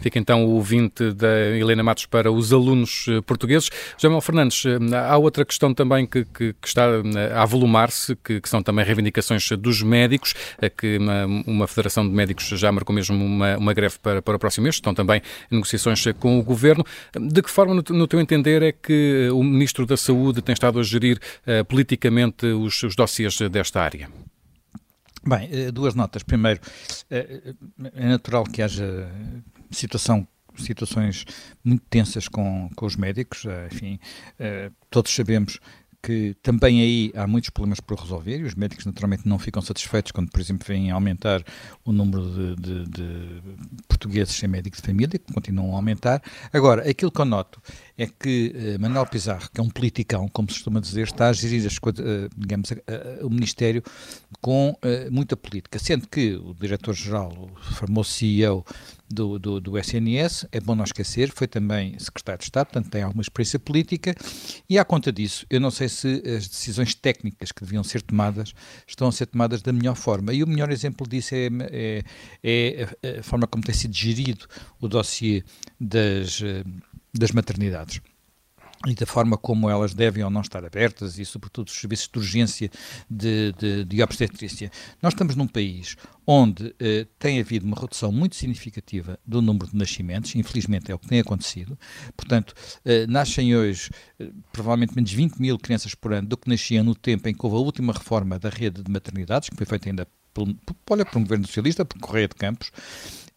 Fica 0.00 0.18
então 0.18 0.46
o 0.46 0.60
20 0.62 1.12
da 1.12 1.56
Helena 1.56 1.82
Matos 1.82 2.06
para 2.06 2.30
os 2.30 2.52
alunos 2.52 3.06
eh, 3.08 3.20
portugueses. 3.22 3.70
José 3.98 4.20
Fernandes, 4.20 4.64
eh, 4.64 4.96
há 4.96 5.16
outra 5.16 5.44
questão 5.44 5.74
também 5.74 6.06
que, 6.06 6.24
que, 6.24 6.52
que 6.52 6.68
está 6.68 6.82
eh, 6.82 7.32
a 7.34 7.42
avolumar-se, 7.42 8.14
que, 8.16 8.40
que, 8.40 8.48
são 8.48 8.62
também 8.62 8.84
reivindicações 8.84 9.48
dos 9.52 9.82
médicos, 9.82 10.34
que 10.76 10.98
uma, 10.98 11.26
uma, 11.46 11.66
federação 11.66 12.08
de 12.08 12.14
médicos 12.14 12.46
já 12.46 12.70
marcou 12.70 12.94
mesmo 12.94 13.24
uma, 13.24 13.56
uma 13.56 13.72
greve 13.74 13.96
para, 14.02 14.22
para 14.22 14.36
o 14.36 14.38
próximo 14.38 14.64
mês, 14.64 14.76
estão 14.76 14.94
também 14.94 15.20
negociações 15.50 16.04
com 16.20 16.38
o 16.38 16.42
Governo. 16.42 16.84
De 17.18 17.42
que 17.42 17.50
forma, 17.50 17.74
no, 17.74 17.82
no 17.90 18.06
teu 18.06 18.20
entender, 18.20 18.62
é 18.62 18.72
que 18.72 19.28
o 19.32 19.42
Ministro 19.42 19.86
da 19.86 19.96
Saúde 19.96 20.40
tem 20.40 20.52
estado 20.52 20.78
a 20.78 20.82
gerir 20.82 21.18
uh, 21.18 21.64
politicamente 21.64 22.46
os, 22.46 22.82
os 22.82 22.94
dossiês 22.94 23.38
desta 23.50 23.82
área? 23.82 23.87
Bem, 25.26 25.70
duas 25.72 25.94
notas. 25.94 26.22
Primeiro, 26.22 26.60
é 27.10 28.06
natural 28.06 28.44
que 28.44 28.62
haja 28.62 29.10
situação 29.70 30.26
situações 30.56 31.24
muito 31.62 31.84
tensas 31.88 32.26
com, 32.26 32.68
com 32.74 32.84
os 32.84 32.96
médicos, 32.96 33.44
enfim, 33.70 33.98
todos 34.90 35.14
sabemos 35.14 35.60
que 36.02 36.34
também 36.42 36.80
aí 36.80 37.12
há 37.14 37.26
muitos 37.26 37.50
problemas 37.50 37.80
por 37.80 37.98
resolver 37.98 38.38
e 38.38 38.44
os 38.44 38.54
médicos 38.54 38.86
naturalmente 38.86 39.26
não 39.26 39.38
ficam 39.38 39.60
satisfeitos 39.60 40.12
quando, 40.12 40.30
por 40.30 40.40
exemplo, 40.40 40.66
vêm 40.66 40.90
aumentar 40.90 41.42
o 41.84 41.92
número 41.92 42.24
de, 42.30 42.56
de, 42.56 42.84
de 42.86 43.42
portugueses 43.88 44.34
sem 44.34 44.48
médico 44.48 44.76
de 44.76 44.82
família, 44.82 45.18
que 45.18 45.32
continuam 45.32 45.72
a 45.72 45.76
aumentar. 45.76 46.22
Agora, 46.52 46.88
aquilo 46.88 47.10
que 47.10 47.20
eu 47.20 47.24
noto 47.24 47.60
é 47.96 48.06
que 48.06 48.54
uh, 48.54 48.80
Manuel 48.80 49.06
Pizarro, 49.06 49.48
que 49.52 49.60
é 49.60 49.62
um 49.62 49.68
politicão, 49.68 50.28
como 50.28 50.48
se 50.48 50.54
costuma 50.54 50.80
dizer, 50.80 51.02
está 51.02 51.28
a 51.28 51.32
gerir 51.32 51.66
as, 51.66 51.76
uh, 51.76 52.28
digamos, 52.36 52.70
uh, 52.70 53.26
o 53.26 53.30
Ministério 53.30 53.82
com 54.40 54.76
muita 55.10 55.36
política, 55.36 55.78
sendo 55.78 56.06
que 56.06 56.36
o 56.36 56.54
diretor-geral, 56.54 57.32
o 57.32 57.74
famoso 57.74 58.10
CEO 58.10 58.64
do, 59.10 59.38
do, 59.38 59.60
do, 59.60 59.78
SNS, 59.78 60.46
é 60.52 60.60
bom 60.60 60.74
não 60.74 60.84
esquecer, 60.84 61.30
foi 61.30 61.46
também 61.46 61.98
secretário 61.98 62.38
de 62.38 62.44
Estado, 62.44 62.66
portanto 62.66 62.90
tem 62.90 63.02
alguma 63.02 63.22
experiência 63.22 63.58
política, 63.58 64.14
e 64.68 64.78
à 64.78 64.84
conta 64.84 65.12
disso, 65.12 65.46
eu 65.48 65.60
não 65.60 65.70
sei 65.70 65.88
se 65.88 66.22
as 66.26 66.48
decisões 66.48 66.94
técnicas 66.94 67.52
que 67.52 67.62
deviam 67.62 67.82
ser 67.82 68.02
tomadas 68.02 68.52
estão 68.86 69.08
a 69.08 69.12
ser 69.12 69.26
tomadas 69.26 69.62
da 69.62 69.72
melhor 69.72 69.94
forma. 69.94 70.32
E 70.32 70.42
o 70.42 70.46
melhor 70.46 70.70
exemplo 70.70 71.06
disso 71.08 71.34
é, 71.34 71.48
é, 72.42 72.88
é 73.02 73.18
a 73.18 73.22
forma 73.22 73.46
como 73.46 73.64
tem 73.64 73.74
sido 73.74 73.94
gerido 73.94 74.46
o 74.80 74.88
dossiê 74.88 75.42
das 75.80 76.42
das 77.12 77.32
maternidades 77.32 78.00
e 78.86 78.94
da 78.94 79.06
forma 79.06 79.36
como 79.36 79.68
elas 79.68 79.92
devem 79.92 80.22
ou 80.22 80.30
não 80.30 80.40
estar 80.40 80.64
abertas 80.64 81.18
e, 81.18 81.24
sobretudo, 81.24 81.68
os 81.68 81.74
serviços 81.74 82.08
de 82.08 82.18
urgência 82.18 82.70
de, 83.10 83.52
de, 83.58 83.84
de 83.84 84.02
obstetrícia. 84.02 84.70
Nós 85.02 85.14
estamos 85.14 85.34
num 85.34 85.48
país 85.48 85.96
onde 86.26 86.74
eh, 86.78 87.06
tem 87.18 87.40
havido 87.40 87.66
uma 87.66 87.76
redução 87.76 88.12
muito 88.12 88.36
significativa 88.36 89.18
do 89.26 89.42
número 89.42 89.66
de 89.68 89.76
nascimentos, 89.76 90.34
infelizmente 90.36 90.92
é 90.92 90.94
o 90.94 90.98
que 90.98 91.08
tem 91.08 91.18
acontecido. 91.18 91.76
Portanto, 92.16 92.54
eh, 92.84 93.06
nascem 93.06 93.56
hoje 93.56 93.90
eh, 94.20 94.30
provavelmente 94.52 94.94
menos 94.94 95.10
20 95.10 95.38
mil 95.38 95.58
crianças 95.58 95.94
por 95.94 96.12
ano 96.12 96.28
do 96.28 96.36
que 96.36 96.48
nasciam 96.48 96.84
no 96.84 96.94
tempo 96.94 97.28
em 97.28 97.34
que 97.34 97.44
houve 97.44 97.56
a 97.56 97.60
última 97.60 97.92
reforma 97.92 98.38
da 98.38 98.48
rede 98.48 98.82
de 98.82 98.90
maternidades, 98.90 99.48
que 99.48 99.56
foi 99.56 99.66
feita 99.66 99.88
ainda 99.88 100.06
por, 100.32 100.46
olha, 100.90 101.04
por 101.04 101.18
um 101.18 101.22
governo 101.22 101.46
socialista, 101.46 101.84
por 101.84 101.98
Correia 101.98 102.28
de 102.28 102.34
Campos, 102.34 102.70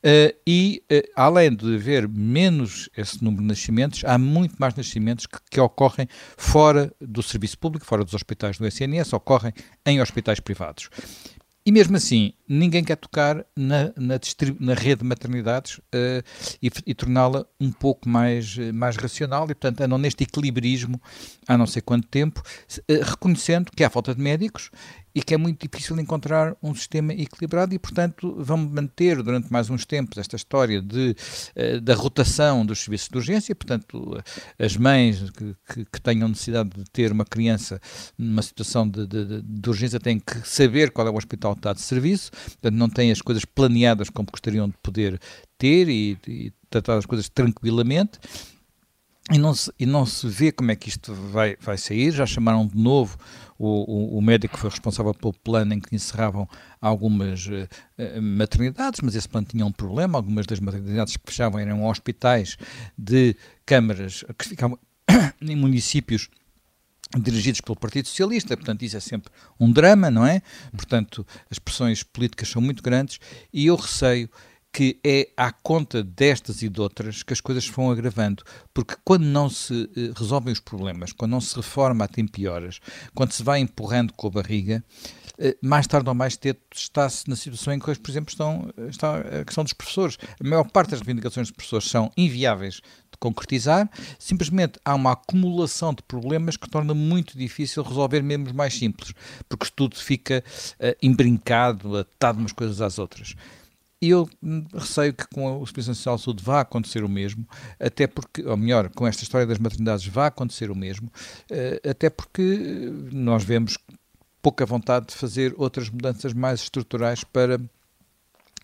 Uh, 0.04 0.34
e, 0.48 0.84
uh, 0.92 1.12
além 1.16 1.56
de 1.56 1.76
haver 1.76 2.08
menos 2.10 2.90
esse 2.98 3.24
número 3.24 3.44
de 3.44 3.50
nascimentos, 3.50 4.04
há 4.04 4.18
muito 4.18 4.56
mais 4.58 4.74
nascimentos 4.74 5.28
que, 5.28 5.38
que, 5.52 5.60
ocorrem 5.60 6.08
fora 6.36 6.92
do 7.00 7.22
serviço 7.22 7.58
público, 7.60 7.86
fora 7.86 8.04
dos 8.04 8.16
hospitais 8.16 8.58
do 8.58 8.66
SNS, 8.66 9.14
ocorrem 9.14 9.54
em 9.86 10.02
hospitais 10.02 10.40
privados. 10.40 10.90
E 11.64 11.72
mesmo 11.72 11.96
assim, 11.96 12.34
ninguém 12.50 12.84
quer 12.84 12.96
tocar 12.96 13.46
na, 13.56 13.94
na, 13.96 14.20
na 14.60 14.74
rede 14.74 15.02
de 15.02 15.08
maternidades 15.08 15.78
uh, 15.78 16.24
e, 16.60 16.72
e 16.88 16.96
torná-la 16.96 17.46
um 17.60 17.72
pouco 17.72 18.10
mais, 18.10 18.58
mais 18.74 18.96
racional 18.96 19.44
e, 19.44 19.54
portanto, 19.54 19.82
andam 19.82 20.00
neste 20.00 20.24
equilibrismo 20.24 21.00
há 21.48 21.56
não 21.56 21.68
sei 21.68 21.84
quanto 21.84 22.08
tempo, 22.08 22.42
reconhecendo 22.90 23.70
que 23.70 23.84
há 23.84 23.90
falta 23.92 24.16
de 24.16 24.22
médicos 24.22 24.72
e 25.14 25.22
que 25.22 25.34
é 25.34 25.38
muito 25.38 25.68
difícil 25.68 26.00
encontrar 26.00 26.56
um 26.62 26.74
sistema 26.74 27.14
equilibrado 27.14 27.74
e, 27.74 27.80
portanto, 27.80 28.36
vão 28.40 28.58
manter 28.58 29.22
durante 29.22 29.52
mais 29.52 29.70
uns 29.70 29.86
tempos 29.86 30.18
esta 30.18 30.36
história 30.36 30.82
de, 30.82 31.16
uh, 31.56 31.82
da 31.82 31.94
rotação 31.96 32.66
dos 32.66 32.80
serviços 32.80 33.10
de 33.10 33.18
urgência, 33.18 33.56
portanto, 33.56 34.22
as 34.58 34.78
mães 34.78 35.30
que, 35.32 35.56
que, 35.68 35.86
que, 35.86 36.02
tenham 36.02 36.28
necessidade 36.30 36.70
de 36.70 36.84
ter 36.92 37.12
uma 37.12 37.26
criança 37.26 37.80
numa 38.18 38.42
situação 38.42 38.88
de, 38.88 39.06
de, 39.06 39.42
de, 39.42 39.70
urgência 39.70 40.00
têm 40.00 40.20
que 40.20 40.48
saber 40.48 40.92
qual 40.92 41.08
é 41.08 41.12
o 41.12 41.16
hospital 41.16 41.54
que 41.54 41.60
está 41.60 41.74
de 41.74 41.82
serviço, 41.82 42.32
portanto, 42.32 42.76
não 42.76 42.90
têm 42.90 43.12
as 43.12 43.22
coisas 43.22 43.46
planeadas 43.46 44.10
como 44.10 44.30
gostariam 44.32 44.68
de 44.68 44.76
poder 44.82 45.20
ter 45.58 45.90
e, 45.90 46.18
e 46.28 46.54
tratar 46.70 46.98
as 46.98 47.06
coisas 47.06 47.30
tranquilamente. 47.30 48.20
E 49.32 49.38
não, 49.38 49.54
se, 49.54 49.72
e 49.80 49.86
não 49.86 50.06
se 50.06 50.28
vê 50.28 50.52
como 50.52 50.72
é 50.72 50.76
que 50.76 50.90
isto 50.90 51.14
vai, 51.14 51.56
vai 51.62 51.78
sair. 51.78 52.12
Já 52.12 52.26
chamaram 52.26 52.66
de 52.66 52.76
novo 52.76 53.18
o, 53.64 54.18
o, 54.18 54.22
médico 54.22 54.58
foi 54.58 54.72
responsável 54.72 55.14
pelo 55.14 55.34
plano 55.34 55.76
em 55.76 55.80
que 55.80 55.96
encerravam 55.96 56.50
algumas 56.82 57.46
uh, 57.46 58.22
maternidades, 58.22 59.02
mas 59.02 59.14
esse 59.14 59.30
plano 59.30 59.46
tinha 59.48 59.64
um 59.64 59.72
problema. 59.72 60.18
Algumas 60.18 60.48
das 60.48 60.60
maternidades 60.60 61.16
que 61.16 61.24
fechavam 61.26 61.60
eram 61.60 61.86
hospitais 61.86 62.58
de 62.98 63.36
câmaras 63.64 64.24
que 64.38 64.50
ficavam 64.50 64.80
em 65.40 65.56
municípios 65.56 66.28
dirigidos 67.20 67.62
pelo 67.62 67.76
Partido 67.76 68.08
Socialista, 68.08 68.56
portanto 68.56 68.84
isso 68.84 68.98
é 68.98 69.00
sempre 69.00 69.32
um 69.60 69.72
drama, 69.72 70.10
não 70.10 70.26
é? 70.26 70.42
Portanto 70.72 71.26
as 71.50 71.60
pressões 71.60 72.02
políticas 72.02 72.50
são 72.50 72.62
muito 72.62 72.82
grandes 72.82 73.20
e 73.54 73.68
eu 73.68 73.76
receio 73.76 74.30
que 74.72 75.00
é 75.04 75.30
à 75.36 75.52
conta 75.52 76.02
destas 76.02 76.62
e 76.62 76.70
de 76.70 76.80
outras 76.80 77.24
que 77.24 77.34
as 77.34 77.42
coisas 77.42 77.66
se 77.66 77.72
vão 77.72 77.92
agravando, 77.92 78.44
porque 78.74 78.96
quando 79.04 79.24
não 79.24 79.50
se 79.50 79.90
eh, 79.96 80.12
resolvem 80.16 80.54
os 80.54 80.60
problemas, 80.60 81.12
quando 81.12 81.32
não 81.32 81.42
se 81.42 81.56
reforma 81.56 82.06
a 82.06 82.08
tempo 82.08 82.32
quando 83.14 83.34
se 83.34 83.44
vai 83.44 83.60
empurrando 83.60 84.14
com 84.14 84.28
a 84.28 84.32
barriga, 84.32 84.84
eh, 85.38 85.58
mais 85.62 85.88
tarde 85.88 86.08
ou 86.08 86.16
mais 86.16 86.38
cedo 86.42 86.60
está-se 86.74 87.30
na 87.30 87.36
situação 87.36 87.74
em 87.74 87.80
que, 87.80 88.00
por 88.00 88.10
exemplo, 88.10 88.30
estão, 88.30 88.72
está 88.88 89.18
a 89.18 89.44
questão 89.44 89.64
dos 89.64 89.74
professores. 89.74 90.18
A 90.40 90.48
maior 90.48 90.64
parte 90.70 90.92
das 90.92 91.00
reivindicações 91.00 91.48
dos 91.48 91.56
professores 91.56 91.90
são 91.90 92.12
inviáveis 92.16 92.76
de 92.76 93.18
concretizar, 93.20 93.90
simplesmente 94.18 94.80
há 94.86 94.96
uma 94.96 95.12
acumulação 95.12 95.94
de 95.94 96.02
problemas 96.04 96.56
que 96.56 96.70
torna 96.70 96.94
muito 96.94 97.38
difícil 97.38 97.84
resolver 97.84 98.22
mesmo 98.22 98.46
os 98.46 98.54
mais 98.54 98.74
simples, 98.74 99.14
porque 99.50 99.68
tudo 99.76 99.98
fica 99.98 100.42
uh, 100.80 100.96
embrincado, 101.02 101.98
atado 101.98 102.40
umas 102.40 102.54
coisas 102.54 102.80
às 102.80 102.98
outras. 102.98 103.36
E 104.02 104.10
eu 104.10 104.28
receio 104.74 105.14
que 105.14 105.28
com 105.28 105.62
o 105.62 105.66
Serviço 105.66 105.90
Nacional 105.90 106.18
de 106.18 106.24
Saúde 106.24 106.44
vá 106.44 106.62
acontecer 106.62 107.04
o 107.04 107.10
mesmo, 107.10 107.48
até 107.80 108.08
porque, 108.08 108.42
ou 108.44 108.58
melhor, 108.58 108.90
com 108.90 109.06
esta 109.06 109.24
história 109.24 109.46
das 109.46 109.60
maternidades 109.60 110.08
vá 110.08 110.28
acontecer 110.28 110.72
o 110.72 110.76
mesmo, 110.76 111.12
eh, 111.52 111.80
até 111.88 112.10
porque 112.10 112.92
nós 113.12 113.44
vemos 113.44 113.78
pouca 114.42 114.66
vontade 114.66 115.08
de 115.08 115.16
fazer 115.16 115.54
outras 115.56 115.88
mudanças 115.90 116.34
mais 116.34 116.62
estruturais 116.62 117.24
para 117.24 117.62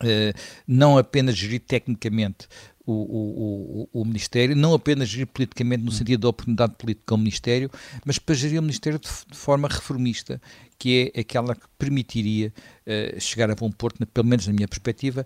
eh, 0.04 0.34
não 0.67 0.97
apenas 0.97 1.36
gerir 1.36 1.60
tecnicamente 1.60 2.47
o, 2.88 2.93
o, 2.93 3.89
o, 3.93 4.02
o, 4.02 4.06
Ministério, 4.06 4.56
não 4.56 4.73
apenas 4.73 5.10
gerir 5.10 5.28
politicamente 5.28 5.84
no 5.84 5.91
sentido 5.91 6.21
da 6.21 6.30
oportunidade 6.30 6.73
política 6.78 7.13
ao 7.13 7.17
Ministério, 7.17 7.69
mas 8.06 8.17
para 8.17 8.34
gerir 8.34 8.60
o 8.60 8.63
Ministério 8.63 8.97
de, 8.97 9.10
de 9.30 9.38
forma 9.38 9.67
reformista, 9.67 10.41
que 10.80 11.12
é 11.13 11.19
aquela 11.19 11.54
que 11.54 11.67
permitiria 11.78 12.54
uh, 12.86 13.19
chegar 13.19 13.52
a 13.52 13.56
bom 13.56 13.69
porto, 13.69 14.06
pelo 14.08 14.28
menos 14.28 14.47
na 14.47 14.54
minha 14.54 14.67
perspectiva, 14.67 15.26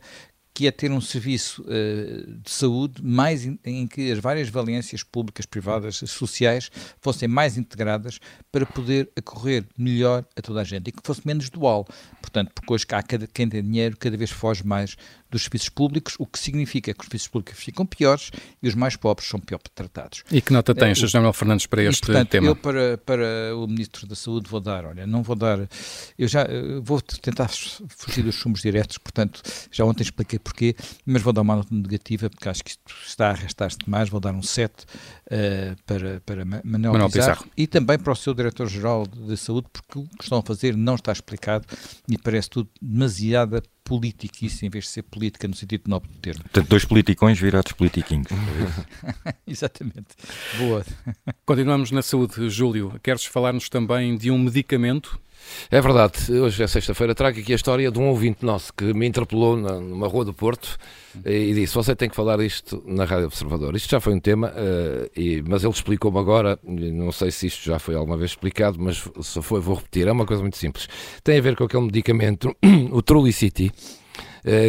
que 0.53 0.67
é 0.67 0.71
ter 0.71 0.91
um 0.91 0.99
serviço 0.99 1.63
uh, 1.63 2.33
de 2.43 2.51
saúde 2.51 3.01
mais 3.03 3.45
in, 3.45 3.57
em 3.63 3.87
que 3.87 4.11
as 4.11 4.19
várias 4.19 4.49
valências 4.49 5.03
públicas, 5.03 5.45
privadas, 5.45 5.97
sociais 6.07 6.69
fossem 6.99 7.27
mais 7.27 7.57
integradas 7.57 8.19
para 8.51 8.65
poder 8.65 9.09
acorrer 9.15 9.65
melhor 9.77 10.25
a 10.35 10.41
toda 10.41 10.61
a 10.61 10.63
gente 10.63 10.89
e 10.89 10.91
que 10.91 10.99
fosse 11.03 11.21
menos 11.25 11.49
dual. 11.49 11.87
Portanto, 12.21 12.51
porque 12.53 12.73
hoje 12.73 12.85
há 12.91 13.01
cada, 13.01 13.27
quem 13.27 13.47
tem 13.47 13.63
dinheiro 13.63 13.95
cada 13.97 14.17
vez 14.17 14.29
foge 14.29 14.65
mais 14.65 14.97
dos 15.31 15.43
serviços 15.43 15.69
públicos, 15.69 16.15
o 16.19 16.25
que 16.25 16.37
significa 16.37 16.93
que 16.93 16.99
os 16.99 17.05
serviços 17.05 17.27
públicos 17.27 17.59
ficam 17.59 17.85
piores 17.85 18.31
e 18.61 18.67
os 18.67 18.75
mais 18.75 18.95
pobres 18.95 19.27
são 19.27 19.39
pior 19.39 19.59
tratados. 19.73 20.23
E 20.31 20.41
que 20.41 20.53
nota 20.53 20.75
tens, 20.75 21.01
uh, 21.01 21.07
Manuel 21.13 21.33
Fernandes, 21.33 21.65
para 21.65 21.83
este 21.83 22.03
e, 22.03 22.05
portanto, 22.07 22.29
tema? 22.29 22.47
Eu, 22.47 22.55
para, 22.55 22.97
para 22.97 23.55
o 23.55 23.67
Ministro 23.67 24.05
da 24.05 24.15
Saúde, 24.15 24.49
vou 24.49 24.59
dar, 24.59 24.85
olha, 24.85 25.07
não 25.07 25.23
vou 25.23 25.35
dar, 25.35 25.67
eu 26.17 26.27
já 26.27 26.45
vou 26.81 27.01
tentar 27.01 27.49
fugir 27.89 28.23
dos 28.23 28.35
sumos 28.35 28.61
diretos, 28.61 28.97
portanto, 28.97 29.41
já 29.71 29.85
ontem 29.85 30.03
expliquei 30.03 30.39
porquê, 30.39 30.75
mas 31.05 31.21
vou 31.21 31.33
dar 31.33 31.41
uma 31.41 31.55
nota 31.57 31.73
negativa, 31.73 32.29
porque 32.29 32.49
acho 32.49 32.63
que 32.63 32.71
isto 32.71 32.93
está 33.05 33.27
a 33.27 33.31
arrastar-se 33.31 33.77
demais, 33.77 34.09
vou 34.09 34.19
dar 34.19 34.33
um 34.33 34.43
7 34.43 34.71
uh, 34.71 34.85
eh, 35.29 35.75
para, 35.85 36.21
para 36.25 36.45
Manuel, 36.45 36.63
Manuel 36.93 37.09
Pizarro, 37.09 37.37
Pizarro, 37.37 37.51
e 37.55 37.67
também 37.67 37.97
para 37.97 38.11
o 38.11 38.15
seu 38.15 38.33
Diretor-Geral 38.33 39.07
de 39.07 39.37
Saúde, 39.37 39.67
porque 39.71 39.99
o 39.99 40.03
que 40.17 40.23
estão 40.23 40.39
a 40.39 40.41
fazer 40.41 40.75
não 40.75 40.95
está 40.95 41.11
explicado 41.11 41.65
e 42.07 42.17
parece 42.17 42.49
tudo 42.49 42.69
demasiada 42.81 43.63
politiquice 43.83 44.65
em 44.65 44.69
vez 44.69 44.85
de 44.85 44.91
ser 44.91 45.03
política 45.03 45.47
no 45.47 45.55
sentido 45.55 45.83
nobre 45.87 46.09
do 46.09 46.19
termo. 46.19 46.41
Portanto, 46.43 46.67
dois 46.67 46.85
politicões 46.85 47.39
virados 47.39 47.71
politiquinhos. 47.73 48.27
Exatamente. 49.45 50.15
Boa. 50.57 50.85
Continuamos 51.45 51.91
na 51.91 52.01
saúde, 52.01 52.49
Júlio. 52.49 52.99
Queres 53.03 53.25
falar-nos 53.25 53.69
também 53.69 54.17
de 54.17 54.31
um 54.31 54.39
medicamento 54.39 55.19
É 55.69 55.79
verdade, 55.79 56.31
hoje 56.31 56.63
é 56.63 56.67
sexta-feira, 56.67 57.15
trago 57.15 57.39
aqui 57.39 57.53
a 57.53 57.55
história 57.55 57.91
de 57.91 57.99
um 57.99 58.07
ouvinte 58.09 58.45
nosso 58.45 58.73
que 58.73 58.93
me 58.93 59.07
interpelou 59.07 59.55
numa 59.55 60.07
rua 60.07 60.25
do 60.25 60.33
Porto 60.33 60.77
e 61.25 61.53
disse: 61.53 61.75
Você 61.75 61.95
tem 61.95 62.09
que 62.09 62.15
falar 62.15 62.39
isto 62.39 62.83
na 62.85 63.05
Rádio 63.05 63.25
Observador. 63.25 63.75
Isto 63.75 63.91
já 63.91 63.99
foi 63.99 64.13
um 64.13 64.19
tema, 64.19 64.49
uh, 64.49 65.09
e, 65.15 65.41
mas 65.47 65.63
ele 65.63 65.73
explicou-me 65.73 66.17
agora. 66.19 66.59
Não 66.63 67.11
sei 67.11 67.31
se 67.31 67.47
isto 67.47 67.63
já 67.65 67.79
foi 67.79 67.95
alguma 67.95 68.17
vez 68.17 68.31
explicado, 68.31 68.77
mas 68.79 69.03
se 69.21 69.41
foi, 69.41 69.59
vou 69.59 69.75
repetir. 69.75 70.07
É 70.07 70.11
uma 70.11 70.25
coisa 70.25 70.41
muito 70.41 70.57
simples. 70.57 70.87
Tem 71.23 71.37
a 71.37 71.41
ver 71.41 71.55
com 71.55 71.63
aquele 71.63 71.83
medicamento, 71.83 72.55
o 72.91 73.01
Trulicity 73.01 73.71
eh, 73.71 74.00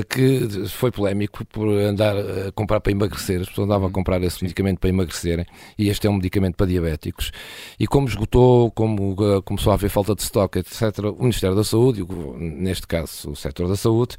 que 0.08 0.68
foi 0.68 0.90
polémico 0.90 1.44
por 1.46 1.68
andar 1.68 2.14
a 2.16 2.52
comprar 2.52 2.80
para 2.80 2.92
emagrecer. 2.92 3.40
As 3.40 3.48
pessoas 3.48 3.66
andavam 3.66 3.88
a 3.88 3.90
comprar 3.90 4.22
esse 4.22 4.42
medicamento 4.42 4.78
para 4.78 4.90
emagrecerem 4.90 5.46
e 5.78 5.88
este 5.88 6.06
é 6.06 6.10
um 6.10 6.14
medicamento 6.14 6.56
para 6.56 6.66
diabéticos. 6.66 7.32
E 7.78 7.86
como 7.86 8.06
esgotou, 8.06 8.70
como 8.70 9.16
eh, 9.18 9.40
começou 9.44 9.70
a 9.70 9.74
haver 9.74 9.90
falta 9.90 10.14
de 10.14 10.22
estoque, 10.22 10.58
etc., 10.58 10.98
o 11.18 11.22
Ministério 11.22 11.56
da 11.56 11.64
Saúde, 11.64 12.04
neste 12.38 12.86
caso 12.86 13.30
o 13.30 13.36
setor 13.36 13.68
da 13.68 13.76
saúde, 13.76 14.16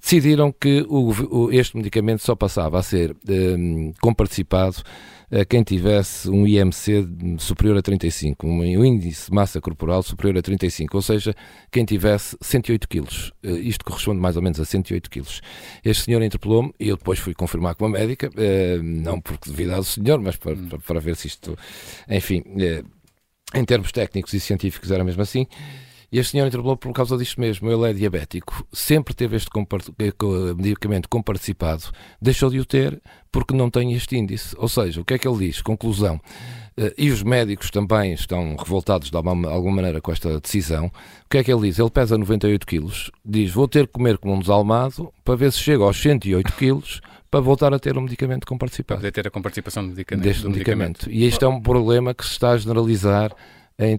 decidiram 0.00 0.52
que 0.52 0.84
o, 0.88 1.50
este 1.50 1.76
medicamento 1.76 2.22
só 2.22 2.34
passava 2.34 2.78
a 2.78 2.82
ser 2.82 3.16
um, 3.28 3.92
comparticipado 4.00 4.82
a 5.30 5.44
quem 5.44 5.62
tivesse 5.62 6.30
um 6.30 6.46
IMC 6.46 7.06
superior 7.38 7.76
a 7.78 7.82
35, 7.82 8.46
um 8.46 8.84
índice 8.84 9.26
de 9.28 9.34
massa 9.34 9.60
corporal 9.60 10.02
superior 10.02 10.38
a 10.38 10.42
35, 10.42 10.96
ou 10.96 11.02
seja, 11.02 11.34
quem 11.70 11.84
tivesse 11.84 12.36
108 12.40 12.88
quilos. 12.88 13.32
Eh, 13.42 13.50
isto 13.50 13.84
corresponde 13.84 14.20
mais 14.20 14.36
ou 14.36 14.42
menos 14.42 14.60
a 14.60 14.64
108 14.64 15.10
quilos. 15.10 15.40
Este 15.84 16.04
senhor 16.04 16.22
interpelou-me 16.22 16.72
e 16.78 16.88
eu 16.88 16.96
depois 16.96 17.18
fui 17.18 17.34
confirmar 17.34 17.74
com 17.74 17.86
a 17.86 17.88
médica, 17.88 18.30
eh, 18.36 18.78
não 18.80 19.20
porque 19.20 19.50
devido 19.50 19.72
ao 19.72 19.82
senhor, 19.82 20.20
mas 20.20 20.36
para, 20.36 20.52
hum. 20.52 20.68
para, 20.68 20.78
para 20.78 21.00
ver 21.00 21.16
se 21.16 21.26
isto, 21.26 21.58
enfim, 22.08 22.44
eh, 22.58 22.84
em 23.54 23.64
termos 23.64 23.90
técnicos 23.90 24.32
e 24.32 24.38
científicos 24.38 24.90
era 24.90 25.02
mesmo 25.02 25.22
assim. 25.22 25.46
E 26.16 26.18
este 26.18 26.30
senhor 26.30 26.46
interpelou 26.46 26.78
por 26.78 26.90
causa 26.94 27.14
disto 27.18 27.38
mesmo. 27.38 27.70
Ele 27.70 27.90
é 27.90 27.92
diabético, 27.92 28.66
sempre 28.72 29.12
teve 29.12 29.36
este 29.36 29.50
eh, 29.54 30.54
medicamento 30.56 31.10
comparticipado, 31.10 31.92
deixou 32.18 32.48
de 32.48 32.58
o 32.58 32.64
ter 32.64 33.02
porque 33.30 33.54
não 33.54 33.68
tem 33.68 33.92
este 33.92 34.16
índice. 34.16 34.56
Ou 34.56 34.66
seja, 34.66 35.02
o 35.02 35.04
que 35.04 35.12
é 35.12 35.18
que 35.18 35.28
ele 35.28 35.46
diz? 35.46 35.60
Conclusão. 35.60 36.18
Uh, 36.78 36.88
e 36.96 37.10
os 37.10 37.22
médicos 37.22 37.70
também 37.70 38.14
estão 38.14 38.56
revoltados 38.56 39.10
de 39.10 39.16
alguma, 39.16 39.70
maneira 39.70 40.00
com 40.00 40.10
esta 40.10 40.40
decisão. 40.40 40.86
O 40.86 41.28
que 41.28 41.36
é 41.36 41.44
que 41.44 41.52
ele 41.52 41.68
diz? 41.68 41.78
Ele 41.78 41.90
pesa 41.90 42.16
98 42.16 42.66
quilos, 42.66 43.10
diz: 43.22 43.52
Vou 43.52 43.68
ter 43.68 43.86
que 43.86 43.92
comer 43.92 44.16
como 44.16 44.32
um 44.32 44.38
desalmado 44.38 45.12
para 45.22 45.36
ver 45.36 45.52
se 45.52 45.58
chego 45.58 45.84
aos 45.84 46.00
108 46.00 46.50
quilos 46.54 47.02
para 47.30 47.40
voltar 47.40 47.74
a 47.74 47.78
ter 47.78 47.98
um 47.98 48.00
medicamento 48.00 48.46
comparticipado. 48.46 49.00
Poder 49.00 49.12
ter 49.12 49.26
a 49.26 49.30
comparticipação 49.30 49.82
do 49.82 49.90
medicamento. 49.90 50.24
Deste 50.24 50.46
medicamento. 50.46 51.06
medicamento. 51.06 51.10
E 51.10 51.26
este 51.26 51.44
é 51.44 51.48
um 51.48 51.60
problema 51.60 52.14
que 52.14 52.24
se 52.24 52.32
está 52.32 52.52
a 52.52 52.56
generalizar 52.56 53.36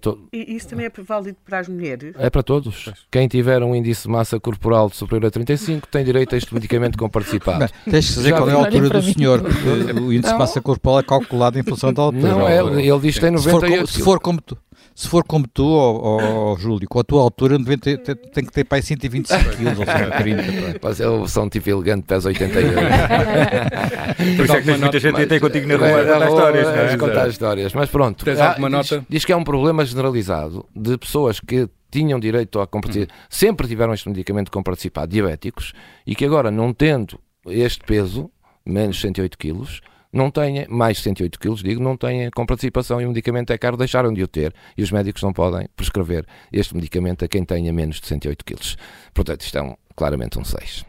to... 0.02 0.28
E 0.34 0.56
isso 0.56 0.70
também 0.70 0.88
é 0.88 0.92
válido 1.04 1.38
para 1.46 1.60
as 1.60 1.68
mulheres? 1.68 2.16
É 2.18 2.30
para 2.30 2.42
todos. 2.42 2.92
Quem 3.12 3.28
tiver 3.28 3.62
um 3.62 3.76
índice 3.76 4.04
de 4.04 4.10
massa 4.10 4.40
corporal 4.40 4.90
superior 4.90 5.28
a 5.28 5.32
35 5.32 5.88
tem 5.88 6.04
direito 6.04 6.34
a 6.34 6.38
este 6.38 6.54
medicamento 6.54 6.98
comparticipado. 6.98 7.60
Mas, 7.60 7.72
tens 7.84 8.08
que 8.10 8.14
dizer 8.16 8.34
qual 8.34 8.50
é 8.50 8.54
a 8.54 8.56
altura 8.56 8.90
do 8.90 9.02
senhor, 9.02 9.42
porque 9.42 10.00
o 10.00 10.12
índice 10.12 10.34
de 10.34 10.40
massa 10.40 10.62
corporal 10.62 11.00
é 11.00 11.04
calculado 11.04 11.60
em 11.60 11.64
função 11.64 11.94
da 11.94 12.02
altura. 12.02 12.28
Não, 12.28 12.48
é, 12.48 12.60
ele 12.60 13.00
diz 13.00 13.16
que 13.16 13.22
tem 13.22 13.32
98. 13.32 13.38
Se 13.38 13.50
for 13.50 13.62
como, 13.70 13.88
se 13.88 14.02
for 14.02 14.20
como 14.20 14.42
tu, 14.42 14.58
se 14.98 15.08
for 15.10 15.24
como 15.24 15.48
tu, 15.48 15.64
oh, 15.64 16.54
oh, 16.54 16.58
Júlio, 16.58 16.90
com 16.90 17.00
a 17.00 17.04
tua 17.04 17.22
altura, 17.22 17.64
tem, 17.64 17.78
tem, 17.78 18.16
tem 18.16 18.44
que 18.44 18.52
ter 18.52 18.64
para 18.64 18.80
aí 18.80 18.82
125 18.82 19.38
quilos 19.56 19.78
ou 19.78 19.86
130. 19.86 20.80
Mas 20.82 21.00
eu 21.00 21.28
sou 21.28 21.44
um 21.44 21.50
tipo 21.50 21.70
elegante, 21.70 22.08
pesa 22.08 22.30
88. 22.30 22.74
Por 24.38 24.46
isso 24.46 24.54
é 24.56 24.60
que 24.60 24.66
tens 24.66 24.80
muita 24.80 25.00
gente 25.00 25.22
até 25.22 25.40
contigo 25.40 25.68
na 25.68 25.76
rua 25.76 26.02
a 26.02 26.04
contar 26.04 26.28
histórias. 26.28 26.68
É? 26.68 26.98
Contar 26.98 27.28
histórias, 27.28 27.74
mas 27.76 27.92
pronto. 27.92 28.26
Tens 28.26 28.40
alguma 28.40 28.70
nota? 28.70 28.98
Diz, 28.98 29.06
diz 29.08 29.26
que 29.26 29.32
é 29.32 29.36
um 29.36 29.44
problema 29.44 29.86
generalizado 29.86 30.66
de 30.76 30.98
pessoas 30.98 31.40
que 31.40 31.70
tinham 31.92 32.20
direito 32.20 32.60
a 32.60 32.66
compartilhar, 32.66 33.06
hum. 33.06 33.26
sempre 33.30 33.68
tiveram 33.68 33.94
este 33.94 34.10
medicamento 34.10 34.52
com 34.52 34.64
participar, 34.64 35.06
diabéticos, 35.06 35.74
e 36.08 36.16
que 36.16 36.26
agora, 36.26 36.50
não 36.50 36.74
tendo 36.74 37.20
este 37.46 37.84
peso, 37.84 38.32
menos 38.66 39.00
108 39.00 39.38
quilos, 39.38 39.80
não 40.18 40.32
têm, 40.32 40.66
mais 40.68 41.00
108 41.00 41.40
quilos, 41.40 41.64
digo, 41.64 41.82
não 41.82 41.96
têm 41.96 42.30
com 42.32 42.46
participação 42.46 43.00
e 43.00 43.06
o 43.06 43.10
medicamento 43.10 43.52
é 43.52 43.58
caro, 43.58 43.78
deixaram 43.78 44.12
de 44.12 44.24
o 44.24 44.28
ter 44.28 44.54
e 44.76 44.84
os 44.84 44.92
médicos 44.92 45.22
não 45.22 45.32
podem 45.32 45.70
prescrever 45.76 46.26
este 46.52 46.76
medicamento 46.76 47.24
a 47.24 47.28
quem 47.28 47.46
tenha 47.46 47.72
menos 47.72 48.02
de 48.02 48.08
108 48.08 48.44
quilos. 48.44 48.78
Portanto, 49.14 49.42
isto 49.42 49.58
é 49.58 49.76
claramente 49.96 50.40
um 50.40 50.44
6. 50.44 50.86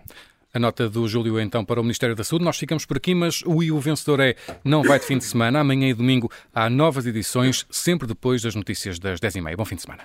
A 0.53 0.59
nota 0.59 0.89
do 0.89 1.07
Júlio, 1.07 1.39
então, 1.39 1.63
para 1.63 1.79
o 1.79 1.85
Ministério 1.85 2.17
da 2.17 2.25
Saúde. 2.25 2.45
Nós 2.45 2.57
ficamos 2.57 2.87
por 2.87 2.97
aqui, 2.97 3.15
mas 3.15 3.43
o 3.45 3.63
e 3.63 3.71
o 3.71 3.79
vencedor 3.79 4.19
é 4.21 4.35
Não 4.65 4.83
Vai 4.83 4.99
de 4.99 5.05
Fim 5.05 5.19
de 5.19 5.25
Semana. 5.25 5.61
Amanhã 5.61 5.89
e 5.89 5.95
domingo 5.95 6.31
há 6.55 6.71
novas 6.71 7.07
edições, 7.07 7.67
sempre 7.71 8.09
depois 8.09 8.43
das 8.43 8.55
notícias 8.55 8.99
das 8.99 9.21
10h30. 9.21 9.57
Bom 9.57 9.65
fim 9.67 9.77
de 9.77 9.83
semana. 9.83 10.05